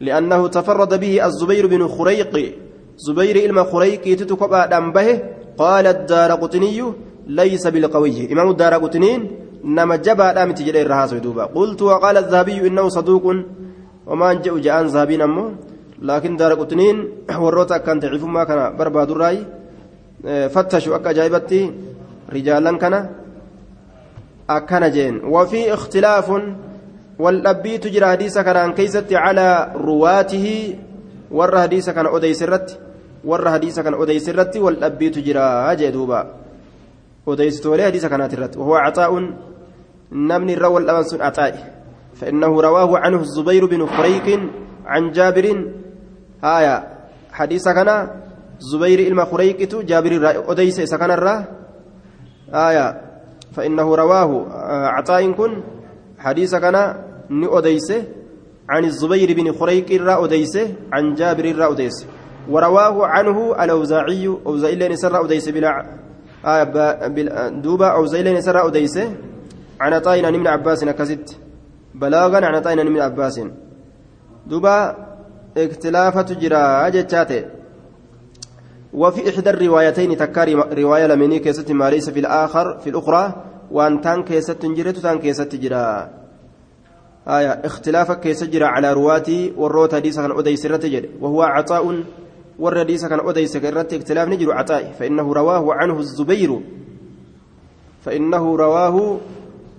لأنه 0.00 0.48
تفرد 0.48 1.00
به 1.00 1.26
الزبير 1.26 1.66
بن 1.66 1.88
خريق 1.88 2.54
زبير 2.96 3.36
إلما 3.36 3.62
خريق 3.64 4.02
تتكبع 4.02 4.66
دنبه 4.66 5.22
قال 5.58 5.86
الدار 5.86 6.32
قطني 6.32 6.82
ليس 7.26 7.66
بالقوي 7.66 8.32
إمام 8.32 8.50
الدار 8.50 8.74
قطنين 8.74 9.30
نما 9.64 9.96
جبا 9.96 10.32
دامت 10.32 10.62
جري 10.62 10.82
الرهاس 10.82 11.14
دوبا 11.14 11.44
قلت 11.44 11.82
وقال 11.82 12.16
الذهبي 12.16 12.66
إنه 12.66 12.88
صدوق 12.88 13.24
وما 14.06 14.32
جاء 14.32 14.58
جاء 14.58 14.82
ذهبين 14.84 15.22
أمه 15.22 15.50
لكن 16.02 16.36
دار 16.36 16.54
قطنين 16.54 17.08
وروتا 17.42 17.78
كان 17.78 18.00
تعرف 18.00 18.24
ما 18.24 18.44
كان 18.44 18.76
برباد 18.76 19.10
الرأي 19.10 19.38
فتشوا 20.48 20.96
أكا 20.96 21.12
جايبتي 21.12 21.72
رجالا 22.32 22.78
كان. 22.78 23.10
أكن 24.50 24.90
جين. 24.90 25.24
وفي 25.24 25.74
اختلاف 25.74 26.32
والأبي 27.18 27.78
تجرى 27.78 28.06
حديث 28.06 28.38
كان 28.38 28.72
كيست 28.72 29.12
على 29.12 29.72
رواته. 29.76 30.76
ور 31.30 31.60
حديث 31.60 31.90
كان 31.90 32.06
أدي 32.06 32.34
سرت 32.34 32.78
ور 33.24 33.50
حديث 33.50 33.80
كان 33.80 33.94
أدي 33.94 34.18
سرت 34.18 34.56
والأبي 34.56 35.10
تجرى 35.10 35.76
جدوبا. 35.76 36.43
أدي 37.28 37.50
ستولي 37.50 37.84
حديث 37.84 38.06
كان 38.06 38.28
ترت 38.28 38.56
وهو 38.56 38.74
عطاء 38.74 39.12
نمن 40.12 40.50
الروى 40.50 40.80
الأمس 40.82 41.14
عطاء 41.14 41.54
فإنه 42.14 42.60
رواه 42.60 42.98
عنه 42.98 43.20
الزبير 43.20 43.66
بن 43.66 43.86
فريق 43.86 44.40
عن 44.86 45.10
جابر 45.10 45.46
آية 46.44 46.88
حديث 47.32 47.68
كان 47.68 48.08
زبير 48.58 48.98
إلما 49.08 49.24
خريقت 49.24 49.74
جابر 49.74 50.12
أديس 50.52 50.80
سكن 50.80 51.10
الرا 51.10 51.44
آية 52.54 53.00
فإنه 53.52 53.94
رواه 53.94 54.30
عطاء 54.88 55.32
كن 55.32 55.62
حديث 56.18 56.54
كان 56.54 56.76
ني 57.30 57.46
أديس 57.58 57.92
عن 58.68 58.84
الزبير 58.84 59.36
بن 59.36 59.52
خريق 59.52 59.86
الرا 59.90 60.24
أديس 60.24 60.58
عن 60.92 61.14
جابر 61.14 61.44
الرا 61.44 61.72
أديس 61.72 62.06
ورواه 62.50 63.06
عنه 63.06 63.64
الأوزاعي 63.64 64.26
أوزاعي 64.46 64.74
لين 64.74 64.96
سر 64.96 65.24
أديس 65.24 65.48
بلا 65.48 66.03
آية 66.44 66.64
دوبا 67.48 67.86
أوزاعي 67.86 68.22
لين 68.22 68.40
سر 68.40 68.66
أديس 68.66 68.98
عن 69.80 69.92
عطاء 69.92 70.24
عن 70.24 70.34
ابن 70.34 70.46
عباس 70.46 70.84
كزت 70.84 71.36
بلاغا 71.94 72.36
عن 72.36 72.54
عطاء 72.54 72.72
عن 72.72 72.86
ابن 72.86 73.00
عباس. 73.00 73.40
دوبا 74.46 74.96
اختلافة 75.56 76.34
جرا 76.34 76.88
جتاته 76.88 77.44
وفي 78.92 79.30
إحدى 79.30 79.50
الروايتين 79.50 80.16
تكاري 80.16 80.54
رواية 80.54 81.06
لمني 81.06 81.38
كيست 81.38 81.72
ما 81.72 81.90
ليس 81.90 82.10
في 82.10 82.20
الآخر 82.20 82.78
في 82.78 82.90
الأخرى 82.90 83.44
وأن 83.70 84.00
تان 84.00 84.22
كيست 84.22 84.66
جرت 84.66 84.96
تان 84.98 85.18
كيست 85.18 85.54
جرا 85.54 86.10
آية 87.28 87.48
اختلاف 87.64 88.12
كيست 88.12 88.44
جرا 88.44 88.66
على 88.66 88.92
رواتي 88.92 89.52
والروت 89.56 89.94
حديث 89.94 90.20
كان 90.20 90.38
أديس 90.38 90.66
وهو 91.20 91.42
عطاء 91.42 92.02
والرديس 92.58 93.06
كان 93.06 93.20
أديس 93.28 93.56
كالرت 93.56 93.94
اختلاف 93.94 94.28
نجر 94.28 94.52
عطاء 94.52 94.92
فإنه 94.98 95.32
رواه 95.32 95.74
عنه 95.74 95.98
الزبير 95.98 96.60
فإنه 98.02 98.56
رواه 98.56 99.20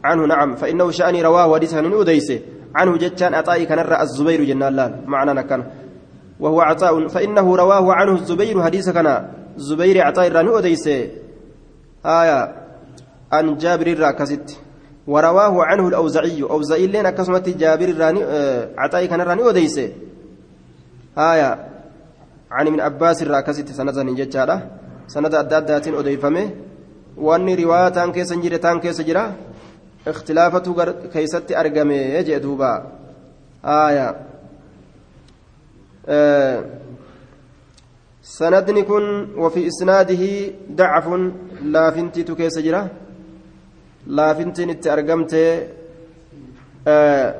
عنه 0.03 0.25
نعم 0.25 0.55
فإنه 0.55 0.91
شأني 0.91 1.21
رواه 1.21 1.55
حديث 1.55 1.73
كان 1.73 1.93
أديس 1.93 2.33
عنه 2.75 2.97
جتان 2.97 3.33
عطاء 3.33 3.63
كان 3.63 3.79
الزبير 4.01 4.43
جنان 4.43 4.75
لال 4.75 5.03
معنى 5.07 5.33
نكن 5.33 5.63
وهو 6.39 6.61
عطاء 6.61 7.07
فإنه 7.07 7.55
رواه 7.55 7.93
عنه 7.93 8.13
الزبير 8.13 8.63
حديث 8.63 8.89
كان 8.89 9.27
زبير 9.57 10.01
عطاء 10.01 10.31
راني 10.31 10.57
أديس 10.57 10.87
آية 12.05 12.55
عن 13.31 13.57
جابر 13.57 13.87
الراكزت 13.87 14.59
ورواه 15.07 15.63
عنه 15.63 15.87
الأوزعي 15.87 16.43
أوزعي 16.43 16.87
لنا 16.87 17.09
كسمة 17.09 17.53
جابر 17.57 17.97
راني 17.97 18.23
عطاء 18.77 19.05
كان 19.05 19.21
راني 19.21 19.49
أديس 19.49 19.79
آية 21.17 21.74
عن 22.51 22.67
من 22.67 22.79
عباس 22.81 23.21
الراكزت 23.21 23.71
سنة 23.71 24.01
نجتشارة 24.03 24.57
سنة 25.07 25.27
أدادات 25.39 25.87
أديفمه 25.87 26.49
وأني 27.17 27.55
رواية 27.55 28.11
كيس 28.11 28.33
جرى 28.33 28.57
تان 28.57 28.79
كيس 28.79 29.01
جرى 29.01 29.33
اختلافة 30.07 30.65
كيست 31.13 31.51
أرقمي 31.51 31.95
يجي 31.95 32.39
دوبا 32.39 32.91
آية. 33.65 34.15
آه. 36.07 36.65
سندني 38.23 38.81
كن 38.81 39.27
وفي 39.37 39.67
إسناده 39.67 40.23
ضعف. 40.71 41.07
لا 41.63 41.91
فنتي 41.91 42.23
تكيس 42.23 42.59
جرا. 42.59 42.87
لا 44.07 44.33
فنتي 44.33 44.65
نت 44.65 44.87
أرقمت 44.87 45.33
آه. 46.87 47.35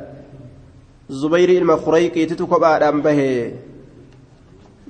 زبير 1.10 1.50
المخريقي 1.50 2.26
تتكب 2.26 2.64
آدم 2.64 3.02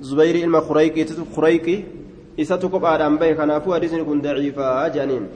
زبير 0.00 0.34
المخريقي 0.44 1.04
تتكب 1.04 1.26
خريقي 1.36 1.82
إسا 2.40 2.56
تكب 2.56 2.84
آدم 2.84 3.16
به 3.16 3.32
كنافو 3.32 3.74
حديثني 3.74 4.04
كن 4.04 4.20
ضعيفا 4.20 4.88
جانين 4.88 5.28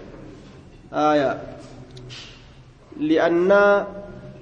آية 0.93 1.41
لأن 3.01 3.49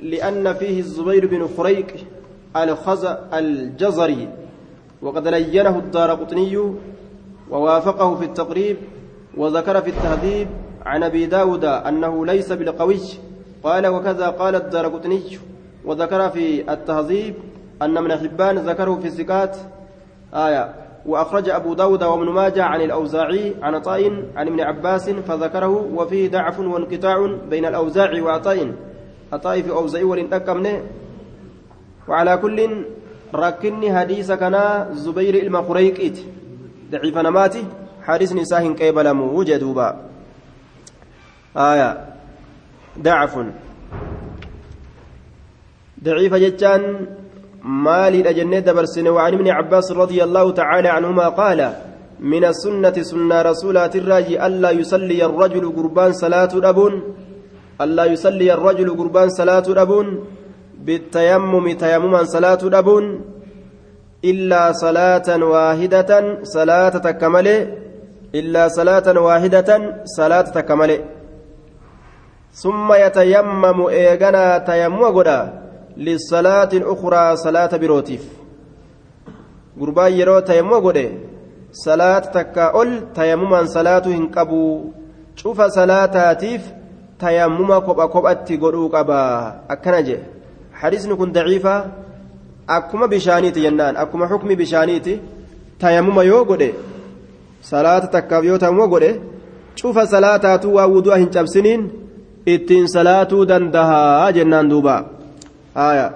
لأن 0.03 0.55
فيه 0.55 0.81
الزبير 0.81 1.27
بن 1.27 1.49
خريق 1.57 1.87
الخزى 2.57 3.19
الجزري 3.35 4.29
وقد 5.03 5.29
لينه 5.29 5.79
الدار 5.79 6.11
قطني 6.11 6.75
ووافقه 7.51 8.15
في 8.15 8.25
التقريب 8.25 8.77
وذكر 9.37 9.81
في 9.81 9.91
التهذيب 9.91 10.49
عن 10.87 11.03
أبي 11.03 11.27
داود 11.27 11.65
أنه 11.65 12.27
ليس 12.27 12.53
بالقوي 12.53 13.01
قال 13.63 13.87
وكذا 13.87 14.29
قال 14.29 14.55
الدار 14.55 14.89
قطني 14.89 15.23
وذكر 15.85 16.31
في 16.31 16.73
التهذيب 16.73 17.35
أن 17.83 18.03
من 18.03 18.13
حبان 18.17 18.59
ذكره 18.59 18.95
في 18.95 19.07
الزكاة 19.07 19.53
آية. 20.35 20.75
وأخرج 21.07 21.49
أبو 21.49 21.75
داود 21.75 22.03
وابن 22.03 22.29
ماجه 22.29 22.65
عن 22.65 22.81
الأوزاعي 22.81 23.55
عن 23.63 23.75
عطاء 23.75 24.25
عن 24.37 24.47
ابن 24.47 24.61
عباس 24.61 25.11
فذكره 25.11 25.89
وفيه 25.95 26.31
ضعف 26.31 26.61
وانقطاع 26.61 27.37
بين 27.51 27.65
الأوزاعي 27.67 28.21
عطاء 29.33 29.63
في 29.63 29.71
أوزاعي 29.71 30.05
ولنتكمنه 30.05 30.83
وعلى 32.09 32.37
كل 32.37 32.85
ركني 33.35 33.99
حديث 33.99 34.33
كان 34.33 34.87
زبير 34.93 35.35
المخريقيت 35.35 36.19
ضعيف 36.91 37.19
نماتي. 37.19 37.65
حديث 38.03 38.33
نساه 38.33 38.69
قبل 38.69 39.15
موجدوبا 39.15 39.89
آية. 41.57 42.05
ضعف. 42.99 43.39
ضعيف 46.05 46.35
جتان 46.35 47.07
مالي 47.65 48.21
الأجنة 48.21 48.59
دبرسن 48.59 49.09
وعن 49.09 49.35
ابن 49.35 49.49
عباس 49.49 49.93
رضي 49.93 50.25
الله 50.25 50.51
تعالى 50.53 50.89
عنهما 50.89 51.29
قال 51.29 51.73
من 52.21 52.45
السنة 52.45 53.03
سنة 53.03 53.43
رسولات 53.43 53.97
الراجي 53.97 54.47
ألا 54.47 54.71
يصلي 54.71 55.25
الرجل 55.25 55.73
قربان 55.77 56.13
صلاة 56.13 56.49
أبون 56.55 57.03
ألا 57.81 58.05
يصلي 58.05 58.53
الرجل 58.53 58.97
قربان 58.97 59.29
صلاة 59.29 59.65
أبون 59.69 60.25
بالتيمم 60.85 61.73
تيمما 61.73 62.25
صلاة 62.25 62.59
أبون 62.65 63.21
إلا 64.25 64.73
صلاة 64.73 65.45
واحدة 65.45 66.39
صلاة 66.43 66.89
تكمل 66.89 67.49
إلا 68.35 68.69
صلاة 68.69 69.21
واحدة 69.21 69.71
صلاة 70.05 70.43
تكمل 70.43 71.01
ثم 72.53 72.93
يتيمم 72.93 73.87
إيغنا 73.87 74.59
تيمم 74.59 75.05
قدا 75.05 75.68
للصلاة 75.99 76.69
الأخرى 76.73 77.37
صلاة 77.37 77.73
بروتيف 77.77 78.25
salaata 81.73 82.33
takka 82.33 82.73
ol 82.73 83.13
tayammumaan 83.15 83.69
salaatu 83.69 84.09
hin 84.09 84.31
qabu 84.33 84.95
cufa 85.37 85.71
salaataatiif 85.71 86.63
tayammuma 87.21 87.81
kopha 87.85 88.09
kophatti 88.09 88.57
godhuu 88.57 88.89
qaba 88.89 89.19
akkana 89.69 90.01
jedhe 90.03 90.25
hadisni 90.81 91.17
kun 91.17 91.33
daciifa 91.33 91.75
akkuma 92.77 93.09
bishaaniiti 93.09 93.61
jennaan 93.67 93.97
akkuma 94.03 94.29
xukmi 94.33 94.57
bishaaniiti 94.57 95.21
tayammuma 95.79 96.25
yoo 96.25 96.45
godhe 96.51 96.71
salaata 97.71 98.09
takkaaf 98.17 98.45
yoo 98.45 98.59
tayammuma 98.59 98.89
godhe 98.95 99.11
cufa 99.77 100.07
salaataatu 100.15 100.75
waa 100.77 100.89
wudu'a 100.95 101.21
hin 101.23 101.31
cabsiniin 101.37 101.83
ittiin 102.55 102.89
salaatuu 102.89 103.45
dandahaa 103.51 104.33
jennaan 104.33 104.71
duubaa 104.73 105.01
آية. 105.79 106.09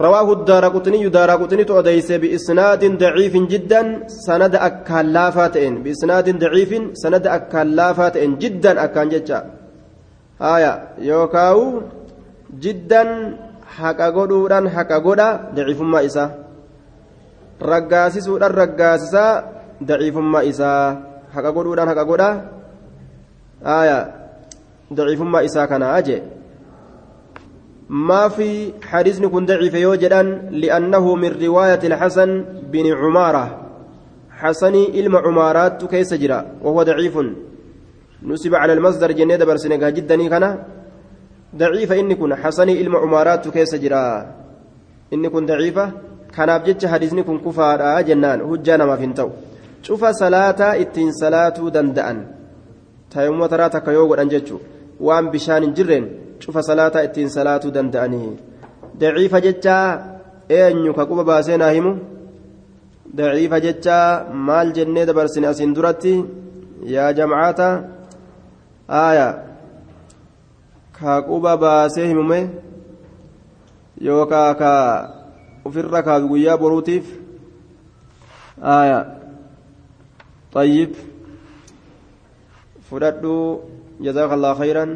رواه 0.00 0.32
الدار 0.32 0.64
قطني 0.68 1.08
دار 1.08 1.30
قطني 1.30 1.64
تؤديس 1.64 2.12
بإسناد 2.12 2.82
ضعيف 2.98 3.34
جدا 3.52 3.82
سند 4.06 4.54
أكالافات 4.54 5.56
بإسناد 5.58 6.26
ضعيف 6.38 6.70
سند 7.02 7.26
أكالافات 7.26 8.16
جدا 8.42 8.84
أكان 8.84 9.08
جتا 9.08 9.38
آية. 10.42 10.72
يوكاو 10.98 11.58
جدا 12.64 13.02
حقا 13.76 14.08
قدودان 14.16 14.64
حقا 14.74 14.98
قدا 14.98 15.28
ضعيف 15.56 15.80
ما 15.80 15.98
إسا. 16.06 16.24
رقاسسودان 17.62 18.50
رقاسسا 18.50 19.26
ضعيف 19.84 20.16
ما 20.16 20.40
إسا. 20.48 20.72
حقا 21.34 21.50
قدودان 21.56 21.88
حقا 21.88 22.04
قدا 22.10 22.30
آية. 23.66 23.98
ضعيف 24.92 25.20
ما 25.22 25.44
إسا 25.44 25.64
كان 25.70 25.82
أجي. 25.82 26.41
ما 27.92 28.28
في 28.28 28.72
حديث 28.82 29.20
كن 29.20 29.46
ضعيف 29.46 29.74
يوجدا 29.74 30.22
لأنه 30.50 31.14
من 31.14 31.30
رواية 31.44 31.82
الحسن 31.84 32.44
بن 32.72 32.86
عمارة. 32.92 33.44
حسني 34.30 35.00
إلما 35.00 35.18
عمارات 35.18 35.84
كيس 35.84 36.14
جرا 36.14 36.40
وهو 36.64 36.82
ضعيف. 36.82 37.18
نسب 38.22 38.54
على 38.54 38.72
المصدر 38.72 39.12
جنيد 39.12 39.42
برسنك 39.42 39.84
جدا 39.84 40.28
كان. 40.28 40.44
ضعيف 41.56 41.92
إن 41.92 42.12
كن 42.14 42.34
حسني 42.34 42.80
إلما 42.80 42.98
عمارات 42.98 43.48
كيس 43.48 43.74
جرا. 43.74 44.26
إن 45.12 45.28
كن 45.28 45.46
ضعيفة 45.46 45.92
كان 46.36 46.48
أبجد 46.48 46.86
حديثني 46.86 47.22
كن 47.22 47.38
كفار 47.38 48.00
جنان 48.08 48.40
هجانا 48.40 48.84
ما 48.84 48.96
فينتو 48.96 49.28
شوف 49.82 50.04
صلاة 50.04 50.60
إتين 50.80 51.12
صلاة 51.12 51.58
دندأن. 51.74 52.18
تيمو 53.10 53.46
ترى 53.46 53.68
تكيوغ 53.68 54.20
أنجتشو 54.22 54.58
وان 55.00 55.30
بشان 55.30 55.74
جرين. 55.76 56.21
Cufa 56.44 56.62
salaataa 56.68 57.04
ittiin 57.08 57.30
salaatuu 57.36 57.72
danda'anii 57.76 58.30
daciifa 59.00 59.40
jechaa 59.46 59.86
eenyu 60.58 60.94
ka 60.98 61.06
quba 61.10 61.24
baasee 61.30 61.56
naa 61.62 61.70
himu 61.76 61.92
daciifa 63.20 63.60
jechaa 63.66 64.06
maal 64.50 64.72
jennee 64.78 65.06
dabarsine 65.10 65.46
asiin 65.52 65.74
duratti 65.78 66.14
yaa 66.94 67.12
jamcaata 67.20 67.68
aaya 69.02 69.28
ka 71.00 71.22
quba 71.30 71.56
baasee 71.64 72.06
himume 72.12 72.38
yookaa 74.10 74.50
ka 74.62 74.72
ofirra 75.64 76.02
kaatu 76.10 76.28
guyyaa 76.34 76.60
boruutiif 76.62 77.06
aya 78.62 79.00
طيب 80.52 80.92
fudhadhu 82.88 83.64
jazaaka 84.04 84.36
allah 84.36 84.52
khayran 84.52 84.90